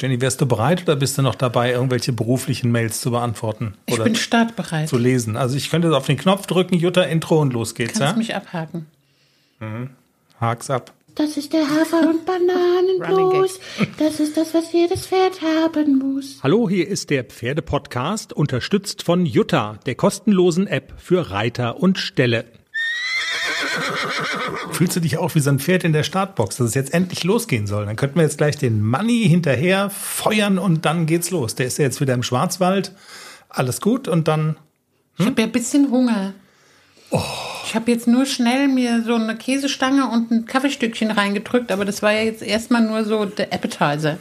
[0.00, 3.74] Jenny, wärst du bereit oder bist du noch dabei, irgendwelche beruflichen Mails zu beantworten?
[3.86, 4.88] Ich oder bin startbereit.
[4.88, 5.36] zu lesen.
[5.36, 8.18] Also ich könnte auf den Knopf drücken, Jutta, Intro und los geht's, Kannst ja?
[8.18, 8.86] mich abhaken.
[10.40, 10.92] Hak's ab.
[11.14, 13.58] Das ist der Hafer- und Bananenblues.
[13.98, 16.40] Das ist das, was jedes Pferd haben muss.
[16.42, 22.44] Hallo, hier ist der Pferdepodcast, unterstützt von Jutta, der kostenlosen App für Reiter und Ställe.
[24.70, 27.24] Fühlst du dich auch wie so ein Pferd in der Startbox, dass es jetzt endlich
[27.24, 27.86] losgehen soll?
[27.86, 31.54] Dann könnten wir jetzt gleich den Money hinterher feuern und dann geht's los.
[31.54, 32.92] Der ist ja jetzt wieder im Schwarzwald.
[33.48, 34.56] Alles gut und dann
[35.18, 36.34] Ich habe ja ein bisschen Hunger.
[37.10, 37.22] Oh.
[37.64, 42.02] Ich habe jetzt nur schnell mir so eine Käsestange und ein Kaffeestückchen reingedrückt, aber das
[42.02, 44.18] war ja jetzt erstmal nur so der Appetizer.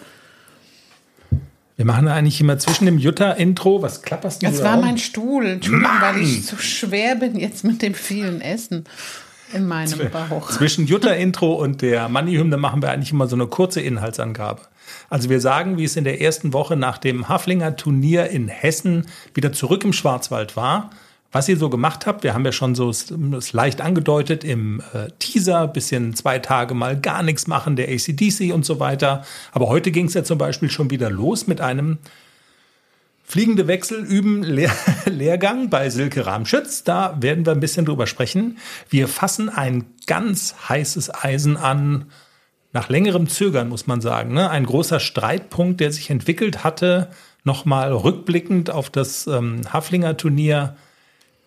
[1.77, 5.45] Wir machen eigentlich immer zwischen dem Jutta-Intro, was klapperst du Das da war mein Stuhl.
[5.45, 8.85] Entschuldigung, weil ich so schwer bin jetzt mit dem vielen Essen
[9.55, 10.49] in meinem Bauch.
[10.49, 14.61] Zwischen Jutta-Intro und der Money-Hymne machen wir eigentlich immer so eine kurze Inhaltsangabe.
[15.09, 19.07] Also wir sagen, wie es in der ersten Woche nach dem Haflinger Turnier in Hessen
[19.33, 20.91] wieder zurück im Schwarzwald war.
[21.31, 25.07] Was ihr so gemacht habt, wir haben ja schon so es leicht angedeutet im äh,
[25.19, 29.25] Teaser, bisschen zwei Tage mal gar nichts machen, der ACDC und so weiter.
[29.51, 31.97] Aber heute ging es ja zum Beispiel schon wieder los mit einem
[33.27, 34.71] Fliegende Wechsel üben Lehr
[35.05, 36.83] Lehrgang bei Silke Ramschütz.
[36.83, 38.59] Da werden wir ein bisschen drüber sprechen.
[38.89, 42.05] Wir fassen ein ganz heißes Eisen an.
[42.71, 44.33] Nach längerem Zögern muss man sagen.
[44.33, 44.49] Ne?
[44.49, 47.09] Ein großer Streitpunkt, der sich entwickelt hatte,
[47.43, 50.75] nochmal rückblickend auf das ähm, Haflinger Turnier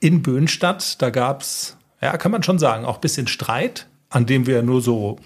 [0.01, 1.01] in Böhnstadt.
[1.03, 4.81] Da gab's, ja, kann man schon sagen, auch ein bisschen Streit, an dem wir nur
[4.81, 5.19] so,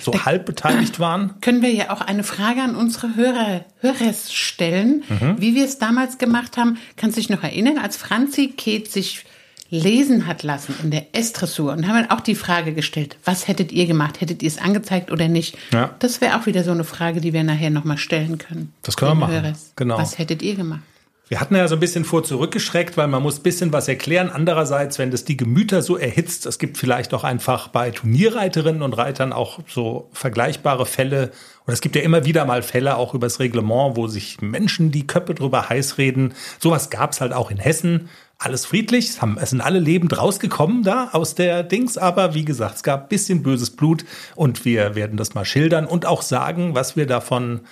[0.00, 1.34] so halb beteiligt waren.
[1.40, 5.36] Können wir ja auch eine Frage an unsere Hörer, Hörers stellen, Mhm.
[5.38, 6.78] wie wir es damals gemacht haben.
[6.96, 9.24] Kannst du dich noch erinnern, als Franzi Keith sich
[9.70, 13.70] lesen hat lassen in der S-Dressur und haben wir auch die Frage gestellt, was hättet
[13.70, 14.20] ihr gemacht?
[14.22, 15.58] Hättet ihr es angezeigt oder nicht?
[15.72, 15.94] Ja.
[15.98, 18.72] Das wäre auch wieder so eine Frage, die wir nachher nochmal stellen können.
[18.82, 19.34] Das können wir machen.
[19.34, 19.72] Hörers.
[19.76, 19.98] Genau.
[19.98, 20.80] Was hättet ihr gemacht?
[21.28, 24.30] Wir hatten ja so ein bisschen vor zurückgeschreckt, weil man muss ein bisschen was erklären.
[24.32, 28.94] Andererseits, wenn das die Gemüter so erhitzt, es gibt vielleicht auch einfach bei Turnierreiterinnen und
[28.94, 31.32] Reitern auch so vergleichbare Fälle.
[31.66, 35.06] Und es gibt ja immer wieder mal Fälle auch übers Reglement, wo sich Menschen die
[35.06, 36.32] Köpfe drüber heiß reden.
[36.58, 38.08] Sowas gab es halt auch in Hessen.
[38.38, 42.76] Alles friedlich, es, es sind alle lebend rausgekommen da aus der Dings, aber wie gesagt,
[42.76, 46.96] es gab bisschen böses Blut und wir werden das mal schildern und auch sagen, was
[46.96, 47.62] wir davon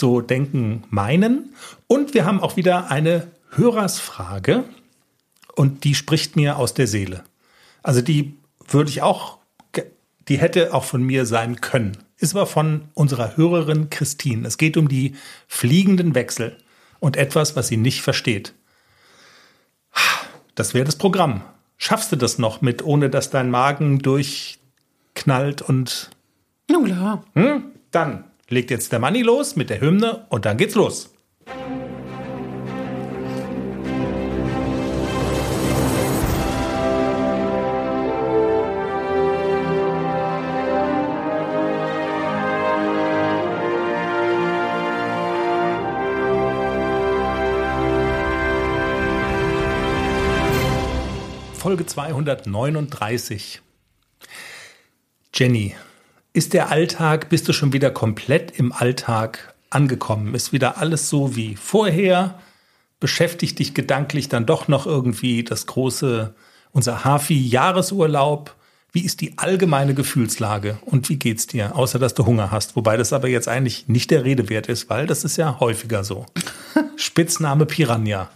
[0.00, 1.54] so denken, meinen.
[1.86, 4.64] Und wir haben auch wieder eine Hörersfrage
[5.54, 7.22] und die spricht mir aus der Seele.
[7.82, 8.36] Also die
[8.68, 9.38] würde ich auch,
[10.28, 11.98] die hätte auch von mir sein können.
[12.18, 14.46] Ist aber von unserer Hörerin Christine.
[14.46, 15.14] Es geht um die
[15.46, 16.56] fliegenden Wechsel
[16.98, 18.54] und etwas, was sie nicht versteht.
[20.54, 21.42] Das wäre das Programm.
[21.78, 26.10] Schaffst du das noch mit, ohne dass dein Magen durchknallt und
[26.66, 27.24] klar.
[27.34, 27.64] hm?
[27.90, 31.14] Dann legt jetzt der Manni los mit der Hymne und dann geht's los.
[51.54, 53.60] Folge 239.
[55.32, 55.76] Jenny,
[56.32, 60.34] ist der Alltag, bist du schon wieder komplett im Alltag angekommen?
[60.34, 62.38] Ist wieder alles so wie vorher?
[63.00, 66.34] Beschäftigt dich gedanklich dann doch noch irgendwie das große,
[66.72, 68.54] unser Hafi-Jahresurlaub?
[68.92, 72.74] Wie ist die allgemeine Gefühlslage und wie geht's dir, außer dass du Hunger hast?
[72.74, 76.02] Wobei das aber jetzt eigentlich nicht der Rede wert ist, weil das ist ja häufiger
[76.02, 76.26] so.
[76.96, 78.28] Spitzname Piranha.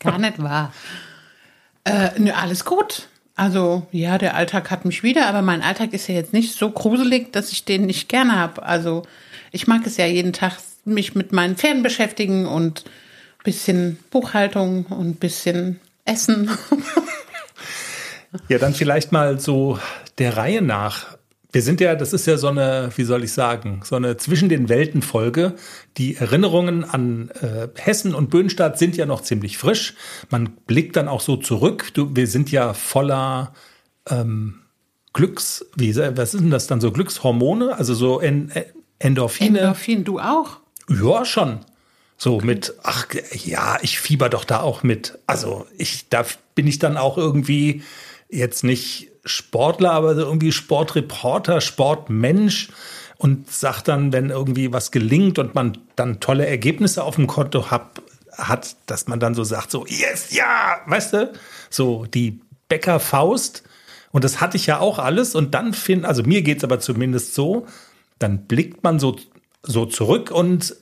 [0.00, 0.72] Gar nicht wahr.
[1.84, 3.08] Äh, nö, alles gut.
[3.36, 6.70] Also, ja, der Alltag hat mich wieder, aber mein Alltag ist ja jetzt nicht so
[6.70, 8.62] gruselig, dass ich den nicht gerne habe.
[8.62, 9.02] Also,
[9.50, 12.84] ich mag es ja jeden Tag, mich mit meinen Pferden beschäftigen und
[13.42, 16.50] bisschen Buchhaltung und bisschen Essen.
[18.48, 19.78] Ja, dann vielleicht mal so
[20.18, 21.13] der Reihe nach.
[21.54, 24.48] Wir sind ja, das ist ja so eine, wie soll ich sagen, so eine zwischen
[24.48, 25.54] den Welten Folge.
[25.98, 29.94] Die Erinnerungen an äh, Hessen und Böhnstadt sind ja noch ziemlich frisch.
[30.30, 31.94] Man blickt dann auch so zurück.
[31.94, 33.54] Du, wir sind ja voller
[34.10, 34.62] ähm,
[35.12, 38.64] Glücks, wie, was ist denn das dann so Glückshormone, also so en, äh,
[38.98, 39.60] Endorphine.
[39.60, 40.58] Endorphin, du auch?
[40.88, 41.60] Ja, schon.
[42.16, 45.20] So mit, ach ja, ich fieber doch da auch mit.
[45.28, 46.26] Also ich, da
[46.56, 47.84] bin ich dann auch irgendwie
[48.28, 52.68] jetzt nicht Sportler, aber irgendwie Sportreporter, Sportmensch
[53.16, 57.70] und sag dann, wenn irgendwie was gelingt und man dann tolle Ergebnisse auf dem Konto
[57.70, 61.32] hab, hat, dass man dann so sagt, so, yes, ja, weißt du,
[61.70, 63.62] so die Bäckerfaust.
[64.10, 65.34] Und das hatte ich ja auch alles.
[65.34, 67.66] Und dann find, also mir geht's aber zumindest so,
[68.18, 69.16] dann blickt man so,
[69.62, 70.76] so zurück und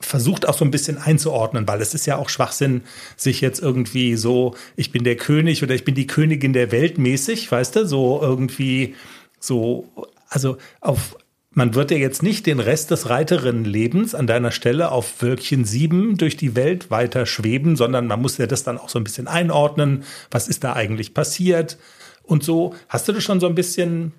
[0.00, 2.82] versucht auch so ein bisschen einzuordnen, weil es ist ja auch Schwachsinn,
[3.16, 6.98] sich jetzt irgendwie so, ich bin der König oder ich bin die Königin der Welt
[6.98, 8.94] mäßig, weißt du, so irgendwie
[9.40, 9.88] so,
[10.28, 11.16] also auf,
[11.50, 16.16] man wird ja jetzt nicht den Rest des Reiterinnenlebens an deiner Stelle auf Wölkchen 7
[16.16, 19.26] durch die Welt weiter schweben, sondern man muss ja das dann auch so ein bisschen
[19.26, 20.04] einordnen.
[20.30, 21.76] Was ist da eigentlich passiert?
[22.22, 24.12] Und so, hast du das schon so ein bisschen,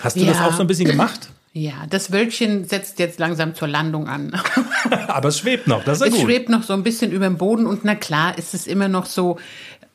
[0.00, 0.32] hast du Ja.
[0.32, 1.30] das auch so ein bisschen gemacht?
[1.52, 4.32] Ja, das Wölkchen setzt jetzt langsam zur Landung an.
[5.08, 6.22] Aber es schwebt noch, das ist ja Es gut.
[6.22, 9.04] schwebt noch so ein bisschen über dem Boden und na klar ist es immer noch
[9.04, 9.36] so,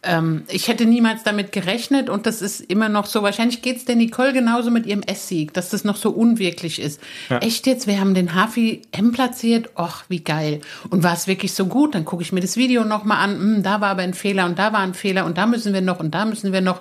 [0.04, 3.96] ähm, ich hätte niemals damit gerechnet und das ist immer noch so, wahrscheinlich geht's der
[3.96, 7.00] Nicole genauso mit ihrem Esssieg, dass das noch so unwirklich ist.
[7.30, 10.60] Echt jetzt, wir haben den Hafi M platziert, och, wie geil.
[10.90, 11.96] Und war es wirklich so gut?
[11.96, 14.60] Dann gucke ich mir das Video nochmal an, hm, da war aber ein Fehler und
[14.60, 16.80] da war ein Fehler und da müssen wir noch und da müssen wir noch.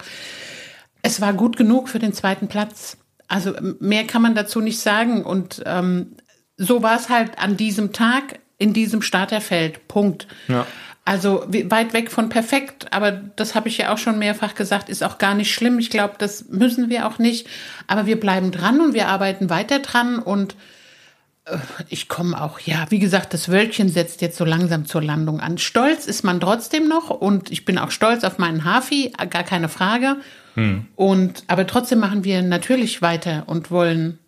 [1.00, 2.96] Es war gut genug für den zweiten Platz.
[3.28, 5.24] Also mehr kann man dazu nicht sagen.
[5.24, 6.16] Und ähm,
[6.56, 9.88] so war es halt an diesem Tag in diesem Starterfeld.
[9.88, 10.26] Punkt.
[10.48, 10.66] Ja.
[11.06, 15.04] Also weit weg von perfekt, aber das habe ich ja auch schon mehrfach gesagt, ist
[15.04, 15.78] auch gar nicht schlimm.
[15.78, 17.46] Ich glaube, das müssen wir auch nicht.
[17.86, 20.56] Aber wir bleiben dran und wir arbeiten weiter dran und
[21.44, 21.58] äh,
[21.90, 25.58] ich komme auch, ja, wie gesagt, das Wölkchen setzt jetzt so langsam zur Landung an.
[25.58, 29.68] Stolz ist man trotzdem noch und ich bin auch stolz auf meinen Hafi, gar keine
[29.68, 30.16] Frage.
[30.96, 34.18] Und aber trotzdem machen wir natürlich weiter und wollen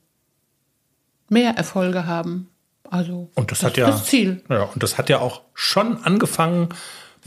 [1.29, 2.49] mehr Erfolge haben.
[2.91, 4.43] Also Und das, das hat ist ja, das Ziel.
[4.49, 6.69] ja, und das hat ja auch schon angefangen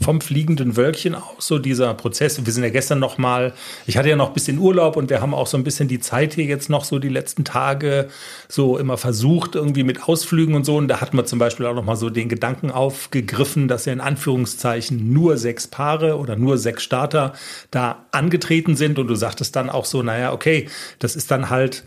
[0.02, 2.44] vom fliegenden Wölkchen aus, so dieser Prozess.
[2.44, 3.52] Wir sind ja gestern noch mal,
[3.86, 6.00] ich hatte ja noch ein bisschen Urlaub und wir haben auch so ein bisschen die
[6.00, 8.08] Zeit hier jetzt noch so die letzten Tage
[8.48, 10.76] so immer versucht irgendwie mit Ausflügen und so.
[10.76, 13.92] Und da hatten wir zum Beispiel auch noch mal so den Gedanken aufgegriffen, dass ja
[13.92, 17.34] in Anführungszeichen nur sechs Paare oder nur sechs Starter
[17.70, 18.98] da angetreten sind.
[18.98, 20.68] Und du sagtest dann auch so, naja, okay,
[20.98, 21.84] das ist dann halt,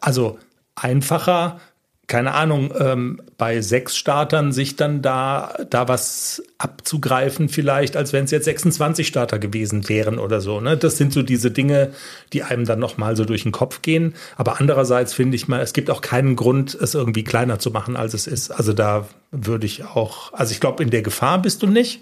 [0.00, 0.38] also
[0.74, 1.60] einfacher,
[2.08, 8.24] keine Ahnung, ähm, bei sechs Startern sich dann da, da was abzugreifen, vielleicht, als wenn
[8.24, 10.58] es jetzt 26 Starter gewesen wären oder so.
[10.60, 10.78] Ne?
[10.78, 11.92] Das sind so diese Dinge,
[12.32, 14.14] die einem dann nochmal so durch den Kopf gehen.
[14.36, 17.94] Aber andererseits finde ich mal, es gibt auch keinen Grund, es irgendwie kleiner zu machen,
[17.94, 18.50] als es ist.
[18.50, 22.00] Also da würde ich auch, also ich glaube, in der Gefahr bist du nicht.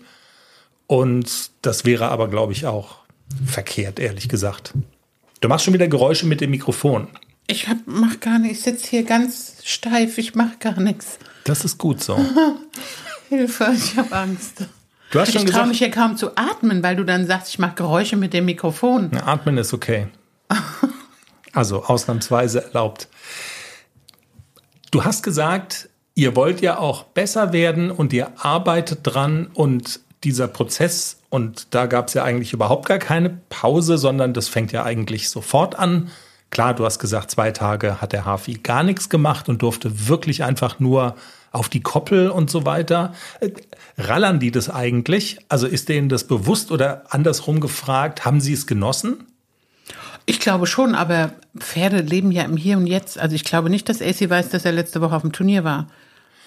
[0.87, 2.99] Und das wäre aber, glaube ich, auch
[3.44, 4.73] verkehrt, ehrlich gesagt.
[5.41, 7.09] Du machst schon wieder Geräusche mit dem Mikrofon.
[7.47, 11.19] Ich hab, mach gar nicht, ich sitze hier ganz steif, ich mach gar nichts.
[11.45, 12.19] Das ist gut so.
[13.29, 14.65] Hilfe, ich habe Angst.
[15.11, 17.51] Du hast Ich schon traue gesagt, mich ja kaum zu atmen, weil du dann sagst,
[17.51, 19.11] ich mache Geräusche mit dem Mikrofon.
[19.15, 20.09] Ja, Atmen ist okay.
[21.53, 23.09] Also ausnahmsweise erlaubt.
[24.91, 30.49] Du hast gesagt, ihr wollt ja auch besser werden und ihr arbeitet dran und dieser
[30.49, 34.85] Prozess, und da gab es ja eigentlich überhaupt gar keine Pause, sondern das fängt ja
[34.85, 36.11] eigentlich sofort an.
[36.51, 40.45] Klar, du hast gesagt, zwei Tage hat der Hafi gar nichts gemacht und durfte wirklich
[40.45, 41.17] einfach nur
[41.53, 43.15] auf die Koppel und so weiter.
[43.41, 43.51] Äh,
[43.99, 45.39] Rallern die das eigentlich?
[45.49, 49.25] Also ist denen das bewusst oder andersrum gefragt, haben sie es genossen?
[50.27, 53.19] Ich glaube schon, aber Pferde leben ja im Hier und Jetzt.
[53.19, 55.89] Also ich glaube nicht, dass AC weiß, dass er letzte Woche auf dem Turnier war.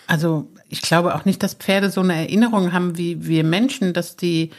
[0.06, 4.16] Also ich glaube auch nicht, dass Pferde so eine Erinnerung haben wie wir Menschen, dass
[4.16, 4.51] die,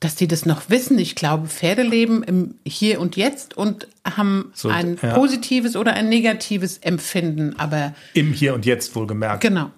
[0.00, 0.98] dass die das noch wissen.
[0.98, 5.14] Ich glaube, Pferde leben im Hier und Jetzt und haben So, ein ja.
[5.14, 7.54] positives oder ein negatives Empfinden.
[7.58, 9.42] Aber Im Hier und Jetzt wohlgemerkt.
[9.42, 9.70] genau.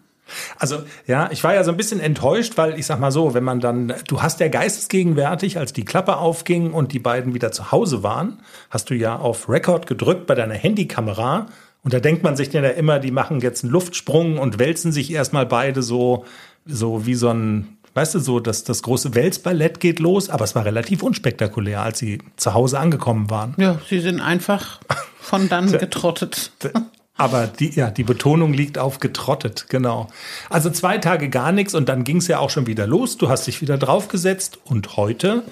[0.57, 3.45] Also ja, ich war ja so ein bisschen enttäuscht, weil ich sag mal so, wenn
[3.45, 7.71] man dann, du hast ja geistesgegenwärtig, als die Klappe aufging und die beiden wieder zu
[7.71, 8.39] Hause waren,
[8.71, 11.49] hast du ja auf Record gedrückt bei deiner Handykamera
[11.83, 14.93] und da denkt man sich dann ja immer, die machen jetzt einen Luftsprung und wälzen
[14.93, 16.25] sich erstmal beide so,
[16.65, 20.55] so wie so ein, weißt du, so, dass das große Wälzballett geht los, aber es
[20.55, 23.55] war relativ unspektakulär, als sie zu Hause angekommen waren.
[23.59, 24.81] Ja, sie sind einfach
[25.21, 26.53] von dann getrottet.
[27.17, 30.09] Aber die, ja, die Betonung liegt auf getrottet, genau.
[30.49, 33.19] Also zwei Tage gar nichts und dann ging es ja auch schon wieder los.
[33.19, 35.45] Du hast dich wieder draufgesetzt und heute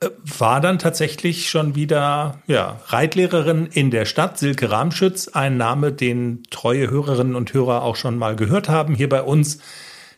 [0.00, 0.08] äh,
[0.38, 6.42] war dann tatsächlich schon wieder ja, Reitlehrerin in der Stadt, Silke Ramschütz, ein Name, den
[6.50, 9.60] treue Hörerinnen und Hörer auch schon mal gehört haben hier bei uns.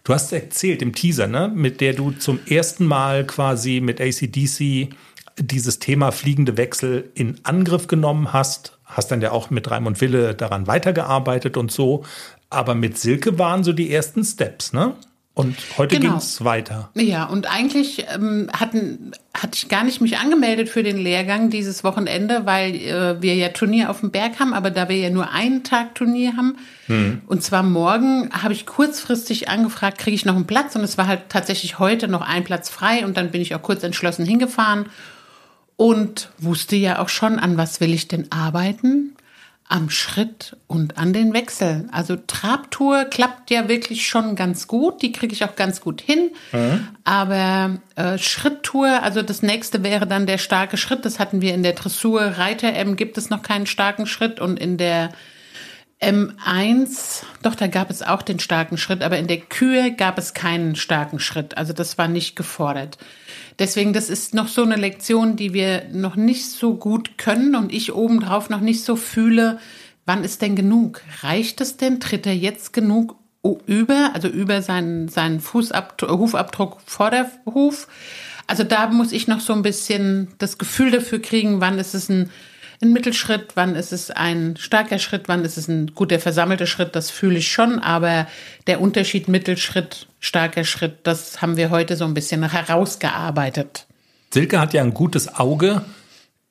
[0.04, 4.88] Du hast erzählt im Teaser, ne, mit der du zum ersten Mal quasi mit ACDC
[5.38, 10.35] dieses Thema fliegende Wechsel in Angriff genommen hast, hast dann ja auch mit Raimund Wille
[10.35, 12.04] daran weitergearbeitet und so.
[12.49, 14.95] Aber mit Silke waren so die ersten Steps, ne?
[15.32, 16.14] Und heute Genau.
[16.14, 16.90] ging's weiter.
[16.94, 21.84] Ja, und eigentlich ähm, hatten, hatte ich gar nicht mich angemeldet für den Lehrgang dieses
[21.84, 25.30] Wochenende, weil äh, wir ja Turnier auf dem Berg haben, aber da wir ja nur
[25.32, 26.56] einen Tag Turnier haben,
[27.28, 31.06] und zwar morgen, habe ich kurzfristig angefragt, kriege ich noch einen Platz und es war
[31.06, 34.87] halt tatsächlich heute noch ein Platz frei und dann bin ich auch kurz entschlossen hingefahren
[35.76, 39.14] und wusste ja auch schon, an was will ich denn arbeiten.
[39.71, 41.89] Am Schritt und an den Wechseln.
[41.93, 46.33] Also Trabtour klappt ja wirklich schon ganz gut, die kriege ich auch ganz gut hin.
[46.50, 46.89] Mhm.
[47.05, 51.05] Aber äh, Schritttour, also das nächste wäre dann der starke Schritt.
[51.05, 54.59] Das hatten wir in der Dressur Reiter M gibt es noch keinen starken Schritt und
[54.59, 55.11] in der
[56.00, 60.33] M1, doch, da gab es auch den starken Schritt, aber in der Kühe gab es
[60.33, 61.59] keinen starken Schritt.
[61.59, 62.97] Also das war nicht gefordert.
[63.59, 67.71] Deswegen, das ist noch so eine Lektion, die wir noch nicht so gut können und
[67.71, 69.59] ich obendrauf noch nicht so fühle,
[70.07, 71.02] wann ist denn genug?
[71.21, 72.00] Reicht es denn?
[72.00, 73.16] Tritt er jetzt genug
[73.66, 77.88] über, also über seinen, seinen Fußabdruck, Hufabdruck vor der Huf?
[78.47, 82.09] Also da muss ich noch so ein bisschen das Gefühl dafür kriegen, wann ist es
[82.09, 82.30] ein
[82.82, 86.96] ein Mittelschritt, wann ist es ein starker Schritt, wann ist es ein guter versammelter Schritt,
[86.96, 88.26] das fühle ich schon, aber
[88.66, 93.87] der Unterschied Mittelschritt, starker Schritt, das haben wir heute so ein bisschen herausgearbeitet.
[94.32, 95.84] Silke hat ja ein gutes Auge.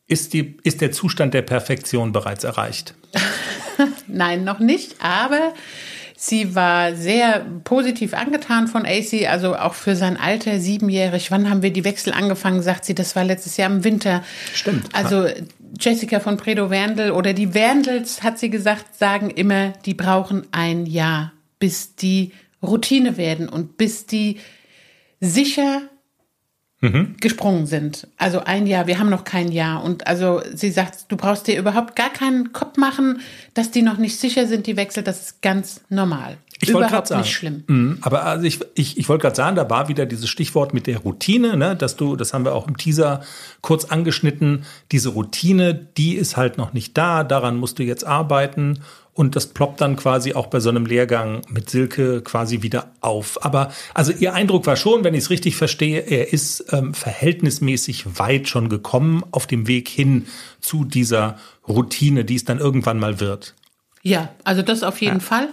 [0.07, 2.93] Ist, die, ist der Zustand der Perfektion bereits erreicht?
[4.07, 5.53] Nein, noch nicht, aber
[6.21, 11.31] Sie war sehr positiv angetan von AC, also auch für sein Alter, siebenjährig.
[11.31, 14.21] Wann haben wir die Wechsel angefangen, sagt sie, das war letztes Jahr im Winter.
[14.53, 14.93] Stimmt.
[14.93, 15.29] Also
[15.77, 20.85] Jessica von Predo Werndl oder die Werndls, hat sie gesagt, sagen immer, die brauchen ein
[20.85, 24.37] Jahr, bis die Routine werden und bis die
[25.19, 25.81] sicher
[26.81, 27.15] mhm.
[27.19, 28.07] gesprungen sind.
[28.17, 29.83] Also ein Jahr, wir haben noch kein Jahr.
[29.83, 33.21] Und also sie sagt, du brauchst dir überhaupt gar keinen Kopf machen,
[33.53, 36.37] dass die noch nicht sicher sind, die Wechsel, das ist ganz normal.
[36.61, 37.63] Ich Überhaupt sagen, nicht schlimm.
[37.67, 40.87] Mh, aber also ich, ich, ich wollte gerade sagen, da war wieder dieses Stichwort mit
[40.87, 43.21] der Routine, ne, dass du, das haben wir auch im Teaser
[43.61, 48.79] kurz angeschnitten, diese Routine, die ist halt noch nicht da, daran musst du jetzt arbeiten
[49.19, 53.43] und das ploppt dann quasi auch bei so einem Lehrgang mit Silke quasi wieder auf.
[53.43, 58.17] Aber also ihr Eindruck war schon, wenn ich es richtig verstehe, er ist ähm, verhältnismäßig
[58.19, 60.27] weit schon gekommen auf dem Weg hin
[60.61, 61.37] zu dieser
[61.67, 63.55] Routine, die es dann irgendwann mal wird.
[64.03, 65.23] Ja, also das auf jeden ja.
[65.23, 65.49] Fall.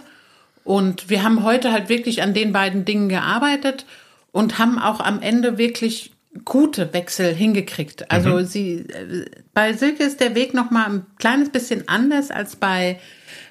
[0.66, 3.86] Und wir haben heute halt wirklich an den beiden Dingen gearbeitet
[4.32, 6.10] und haben auch am Ende wirklich
[6.44, 8.10] gute Wechsel hingekriegt.
[8.10, 8.46] Also mhm.
[8.46, 8.84] sie
[9.54, 12.98] bei Silke ist der Weg noch mal ein kleines bisschen anders als bei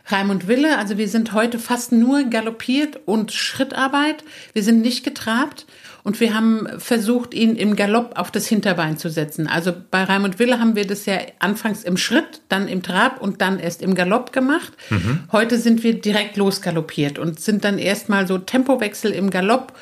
[0.07, 0.77] Raimund Wille.
[0.77, 4.25] Also wir sind heute fast nur galoppiert und Schrittarbeit.
[4.51, 5.65] Wir sind nicht getrabt.
[6.05, 9.47] Und wir haben versucht, ihn im Galopp auf das Hinterbein zu setzen.
[9.47, 13.41] Also bei Raimund Wille haben wir das ja anfangs im Schritt, dann im Trab und
[13.41, 14.71] dann erst im Galopp gemacht.
[14.91, 15.23] Mhm.
[15.31, 19.73] Heute sind wir direkt losgaloppiert und sind dann erstmal so Tempowechsel im Galopp.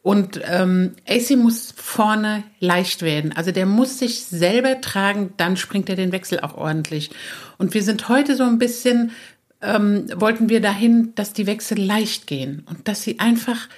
[0.00, 3.32] Und ähm, AC muss vorne leicht werden.
[3.34, 7.10] Also der muss sich selber tragen, dann springt er den Wechsel auch ordentlich.
[7.58, 9.10] Und wir sind heute so ein bisschen,
[9.60, 13.68] ähm, wollten wir dahin, dass die Wechsel leicht gehen und dass sie einfach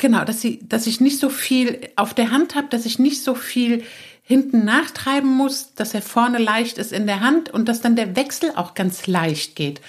[0.00, 3.22] Genau, dass sie, dass ich nicht so viel auf der Hand habe, dass ich nicht
[3.22, 3.84] so viel
[4.22, 8.16] hinten nachtreiben muss, dass er vorne leicht ist in der Hand und dass dann der
[8.16, 9.82] Wechsel auch ganz leicht geht.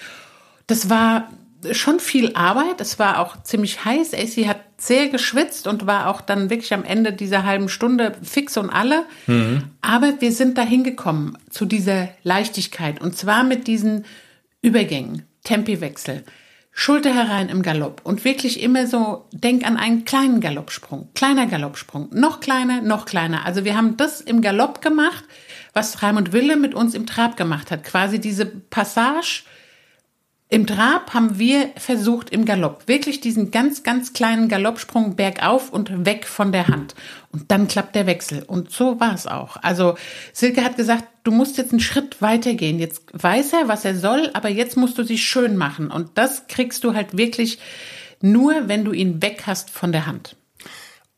[0.66, 1.30] Das war
[1.70, 2.82] schon viel Arbeit.
[2.82, 4.12] Es war auch ziemlich heiß.
[4.12, 8.58] AC hat sehr geschwitzt und war auch dann wirklich am Ende dieser halben Stunde fix
[8.58, 9.06] und alle.
[9.26, 9.64] Mhm.
[9.80, 14.04] Aber wir sind da hingekommen zu dieser Leichtigkeit und zwar mit diesen
[14.60, 16.22] Übergängen, Tempiwechsel.
[16.74, 22.08] Schulter herein im Galopp und wirklich immer so, denk an einen kleinen Galoppsprung, kleiner Galoppsprung,
[22.12, 23.44] noch kleiner, noch kleiner.
[23.44, 25.24] Also wir haben das im Galopp gemacht,
[25.74, 27.84] was Raimund Wille mit uns im Trab gemacht hat.
[27.84, 29.42] Quasi diese Passage
[30.52, 36.04] im Trab haben wir versucht im Galopp wirklich diesen ganz, ganz kleinen Galoppsprung bergauf und
[36.04, 36.94] weg von der Hand.
[37.30, 38.42] Und dann klappt der Wechsel.
[38.42, 39.56] Und so war es auch.
[39.62, 39.96] Also
[40.34, 42.78] Silke hat gesagt, du musst jetzt einen Schritt weitergehen.
[42.78, 45.90] Jetzt weiß er, was er soll, aber jetzt musst du sie schön machen.
[45.90, 47.58] Und das kriegst du halt wirklich
[48.20, 50.36] nur, wenn du ihn weg hast von der Hand.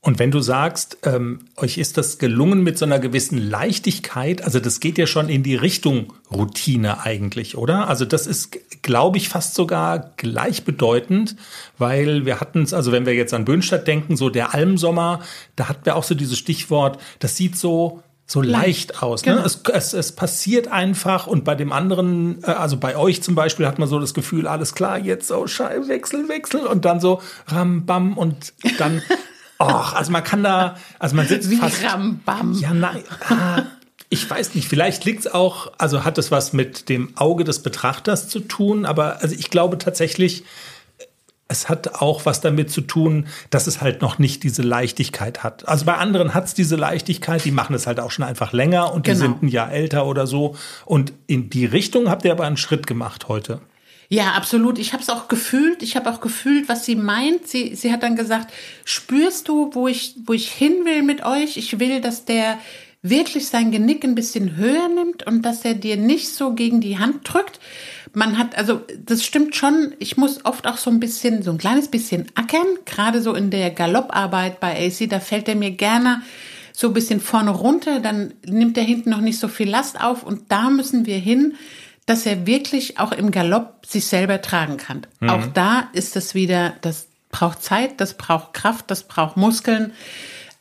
[0.05, 4.61] Und wenn du sagst, ähm, euch ist das gelungen mit so einer gewissen Leichtigkeit, also
[4.61, 7.89] das geht ja schon in die Richtung Routine eigentlich, oder?
[7.89, 11.35] Also das ist, glaube ich, fast sogar gleichbedeutend,
[11.79, 15.21] weil wir hatten es, also wenn wir jetzt an Böhnstadt denken, so der Almsommer,
[15.57, 19.25] da hatten wir auch so dieses Stichwort, das sieht so so leicht, leicht aus.
[19.27, 19.35] Ne?
[19.35, 19.45] Genau.
[19.45, 23.67] Es, es, es passiert einfach und bei dem anderen, äh, also bei euch zum Beispiel,
[23.67, 27.21] hat man so das Gefühl, alles klar, jetzt so Scheibe, Wechsel, Wechsel und dann so
[27.49, 29.03] Ram, Bam und dann
[29.59, 31.85] Och, also man kann da, also man sitzt Wie fast.
[31.85, 32.55] Rambam.
[32.55, 33.05] Ja, nein.
[33.29, 33.63] Ah,
[34.09, 37.63] ich weiß nicht, vielleicht liegt es auch, also hat es was mit dem Auge des
[37.63, 40.45] Betrachters zu tun, aber also ich glaube tatsächlich,
[41.49, 45.69] es hat auch was damit zu tun, dass es halt noch nicht diese Leichtigkeit hat.
[45.69, 48.93] Also bei anderen hat es diese Leichtigkeit, die machen es halt auch schon einfach länger
[48.93, 49.15] und genau.
[49.15, 50.57] die sind ein Jahr älter oder so.
[50.87, 53.61] Und in die Richtung habt ihr aber einen Schritt gemacht heute.
[54.09, 54.79] Ja, absolut.
[54.79, 55.83] Ich habe es auch gefühlt.
[55.83, 57.49] Ich habe auch gefühlt, was sie meint.
[57.49, 58.53] Sie, sie hat dann gesagt,
[58.85, 61.57] spürst du, wo ich, wo ich hin will mit euch?
[61.57, 62.59] Ich will, dass der
[63.05, 66.99] wirklich sein Genick ein bisschen höher nimmt und dass er dir nicht so gegen die
[66.99, 67.61] Hand drückt.
[68.15, 71.59] Man hat, also das stimmt schon, ich muss oft auch so ein bisschen, so ein
[71.59, 76.23] kleines bisschen ackern, gerade so in der Galopparbeit bei AC, da fällt er mir gerne
[76.73, 80.23] so ein bisschen vorne runter, dann nimmt er hinten noch nicht so viel Last auf
[80.23, 81.57] und da müssen wir hin,
[82.07, 85.07] dass er wirklich auch im Galopp sich selber tragen kann.
[85.21, 85.29] Mhm.
[85.29, 89.93] Auch da ist es wieder, das braucht Zeit, das braucht Kraft, das braucht Muskeln.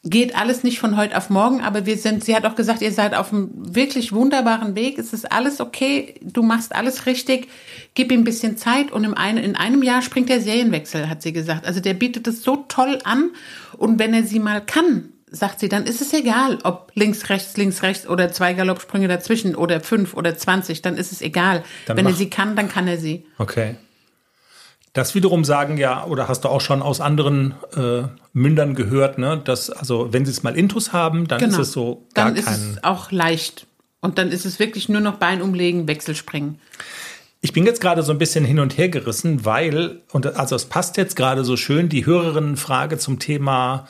[0.06, 2.92] Geht alles nicht von heute auf morgen, aber wir sind, sie hat auch gesagt, ihr
[2.92, 4.98] seid auf einem wirklich wunderbaren Weg.
[4.98, 7.48] Es ist alles okay, du machst alles richtig,
[7.94, 11.22] gib ihm ein bisschen Zeit und in, ein, in einem Jahr springt der Serienwechsel, hat
[11.22, 11.66] sie gesagt.
[11.66, 13.32] Also der bietet es so toll an
[13.78, 17.56] und wenn er sie mal kann, sagt sie, dann ist es egal, ob links, rechts,
[17.56, 21.64] links, rechts oder zwei Galoppsprünge dazwischen oder fünf oder zwanzig, dann ist es egal.
[21.86, 23.26] Dann Wenn er sie kann, dann kann er sie.
[23.38, 23.76] Okay.
[24.94, 29.42] Das wiederum sagen ja, oder hast du auch schon aus anderen äh, Mündern gehört, ne,
[29.44, 31.54] dass, also wenn sie es mal Intus haben, dann genau.
[31.54, 33.66] ist es so gar dann ist es auch leicht.
[34.02, 36.60] Und dann ist es wirklich nur noch Bein umlegen, Wechselspringen.
[37.42, 40.66] Ich bin jetzt gerade so ein bisschen hin und her gerissen, weil, und also es
[40.66, 43.88] passt jetzt gerade so schön, die Hörerinnenfrage zum Thema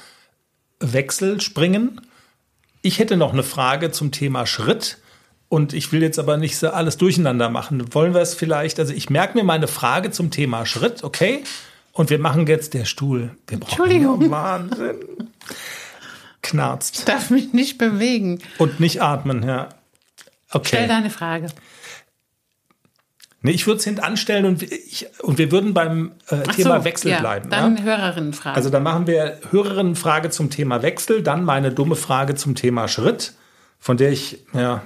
[0.79, 2.01] Wechsel springen.
[2.81, 4.99] Ich hätte noch eine Frage zum Thema Schritt.
[5.53, 7.93] Und ich will jetzt aber nicht so alles durcheinander machen.
[7.93, 8.79] Wollen wir es vielleicht?
[8.79, 11.43] Also ich merke mir meine Frage zum Thema Schritt, okay?
[11.91, 13.37] Und wir machen jetzt der Stuhl.
[13.45, 14.31] Wir Entschuldigung.
[14.31, 14.95] Wahnsinn.
[16.41, 16.97] Knarzt.
[16.97, 18.39] Ich darf mich nicht bewegen.
[18.57, 19.69] Und nicht atmen, ja.
[20.49, 20.69] Okay.
[20.69, 21.45] Stell deine Frage.
[23.43, 27.11] Nee, ich würde es hintanstellen und, ich, und wir würden beim äh, Thema so, Wechsel
[27.11, 27.51] ja, bleiben.
[27.51, 27.83] Dann ja?
[27.83, 28.55] Hörerinnenfrage.
[28.55, 33.33] Also dann machen wir Hörerinnenfrage zum Thema Wechsel, dann meine dumme Frage zum Thema Schritt,
[33.77, 34.81] von der ich, ja,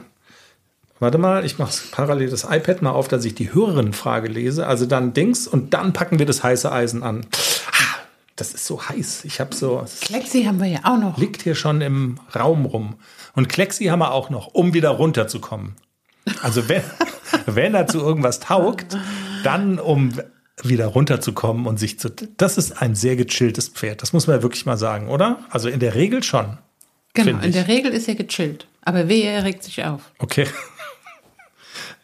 [0.99, 4.67] warte mal, ich mache parallel das iPad mal auf, dass ich die Hörerinnenfrage lese.
[4.67, 7.25] Also dann Dings und dann packen wir das heiße Eisen an.
[7.71, 7.97] Ah,
[8.35, 9.25] das ist so heiß.
[9.25, 9.85] Ich habe so.
[10.01, 11.17] Klexi haben wir ja auch noch.
[11.17, 12.95] Liegt hier schon im Raum rum.
[13.33, 15.75] Und Klexi haben wir auch noch, um wieder runterzukommen.
[16.41, 16.83] Also wenn,
[17.45, 18.97] wenn er zu irgendwas taugt,
[19.43, 20.13] dann um
[20.63, 22.09] wieder runterzukommen und sich zu.
[22.09, 24.01] Das ist ein sehr gechilltes Pferd.
[24.01, 25.39] Das muss man ja wirklich mal sagen, oder?
[25.49, 26.57] Also in der Regel schon.
[27.13, 28.67] Genau, in der Regel ist er gechillt.
[28.81, 30.01] Aber wehe, er regt sich auf.
[30.19, 30.47] Okay.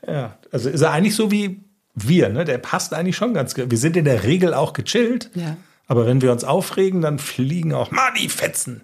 [0.07, 1.63] Ja, also ist er eigentlich so wie
[1.95, 2.45] wir, ne?
[2.45, 3.69] Der passt eigentlich schon ganz gut.
[3.69, 5.29] Wir sind in der Regel auch gechillt.
[5.35, 5.57] Ja.
[5.87, 8.81] Aber wenn wir uns aufregen, dann fliegen auch mal die Fetzen.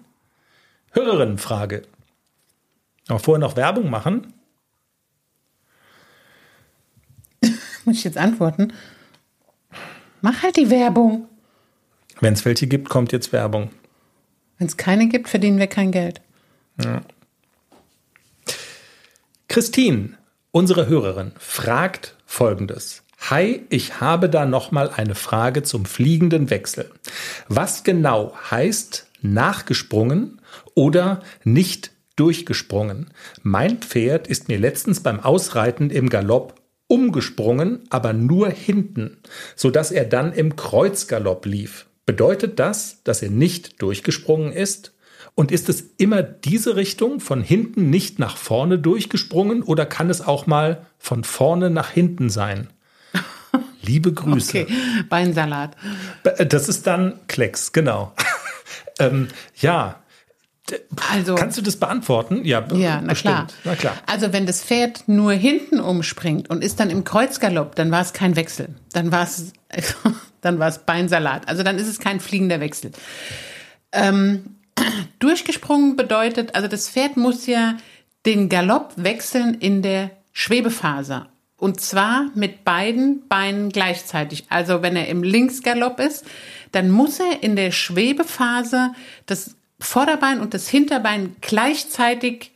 [0.92, 1.82] Hörerinnenfrage.
[3.08, 4.32] Aber vorher noch Werbung machen.
[7.84, 8.72] Muss ich jetzt antworten?
[10.20, 11.26] Mach halt die Werbung.
[12.20, 13.70] Wenn es welche gibt, kommt jetzt Werbung.
[14.58, 16.20] Wenn es keine gibt, verdienen wir kein Geld.
[16.84, 17.00] Ja.
[19.48, 20.18] Christine,
[20.52, 23.02] unsere Hörerin, fragt folgendes.
[23.28, 26.90] Hi, ich habe da noch mal eine Frage zum fliegenden Wechsel.
[27.48, 30.40] Was genau heißt nachgesprungen
[30.74, 33.10] oder nicht durchgesprungen?
[33.42, 36.54] Mein Pferd ist mir letztens beim Ausreiten im Galopp
[36.86, 39.18] umgesprungen, aber nur hinten,
[39.54, 41.86] so dass er dann im Kreuzgalopp lief.
[42.06, 44.92] Bedeutet das, dass er nicht durchgesprungen ist?
[45.40, 50.20] Und ist es immer diese Richtung, von hinten nicht nach vorne durchgesprungen oder kann es
[50.20, 52.68] auch mal von vorne nach hinten sein?
[53.80, 54.64] Liebe Grüße.
[54.64, 54.74] Okay,
[55.08, 55.78] Beinsalat.
[56.46, 58.12] Das ist dann Klecks, genau.
[58.98, 60.02] ähm, ja,
[61.10, 62.44] also, Kannst du das beantworten?
[62.44, 63.46] Ja, ja na, klar.
[63.64, 63.94] na klar.
[64.04, 68.12] Also wenn das Pferd nur hinten umspringt und ist dann im Kreuzgalopp, dann war es
[68.12, 68.74] kein Wechsel.
[68.92, 69.54] Dann war es,
[70.42, 71.48] dann war es Beinsalat.
[71.48, 72.90] Also dann ist es kein fliegender Wechsel.
[73.92, 74.59] Ähm,
[75.18, 77.76] durchgesprungen bedeutet, also das Pferd muss ja
[78.26, 81.26] den Galopp wechseln in der Schwebephase.
[81.56, 84.46] Und zwar mit beiden Beinen gleichzeitig.
[84.48, 86.24] Also wenn er im Linksgalopp ist,
[86.72, 88.92] dann muss er in der Schwebephase
[89.26, 92.52] das Vorderbein und das Hinterbein gleichzeitig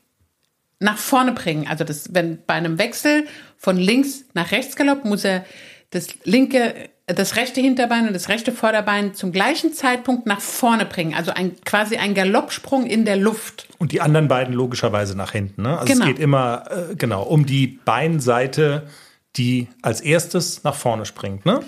[0.80, 1.66] nach vorne bringen.
[1.68, 5.44] Also das, wenn bei einem Wechsel von links nach rechts galopp, muss er
[5.90, 11.14] das linke, das rechte Hinterbein und das rechte Vorderbein zum gleichen Zeitpunkt nach vorne bringen.
[11.14, 13.68] Also ein, quasi ein Galoppsprung in der Luft.
[13.78, 15.62] Und die anderen beiden logischerweise nach hinten.
[15.62, 15.78] Ne?
[15.78, 16.04] Also genau.
[16.04, 18.86] es geht immer äh, genau um die Beinseite,
[19.36, 21.44] die als erstes nach vorne springt.
[21.44, 21.60] Ne?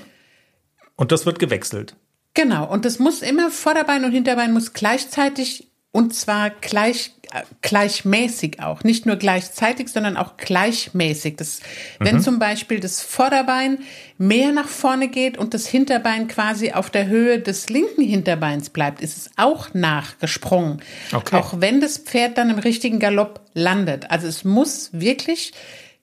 [0.94, 1.96] Und das wird gewechselt.
[2.32, 7.14] Genau, und das muss immer Vorderbein und Hinterbein muss gleichzeitig und zwar gleich,
[7.62, 8.84] gleichmäßig auch.
[8.84, 11.36] Nicht nur gleichzeitig, sondern auch gleichmäßig.
[11.36, 11.60] Das,
[11.98, 12.04] mhm.
[12.04, 13.78] Wenn zum Beispiel das Vorderbein
[14.18, 19.00] mehr nach vorne geht und das Hinterbein quasi auf der Höhe des linken Hinterbeins bleibt,
[19.00, 20.82] ist es auch nachgesprungen.
[21.12, 21.36] Okay.
[21.36, 24.10] Auch wenn das Pferd dann im richtigen Galopp landet.
[24.10, 25.52] Also es muss wirklich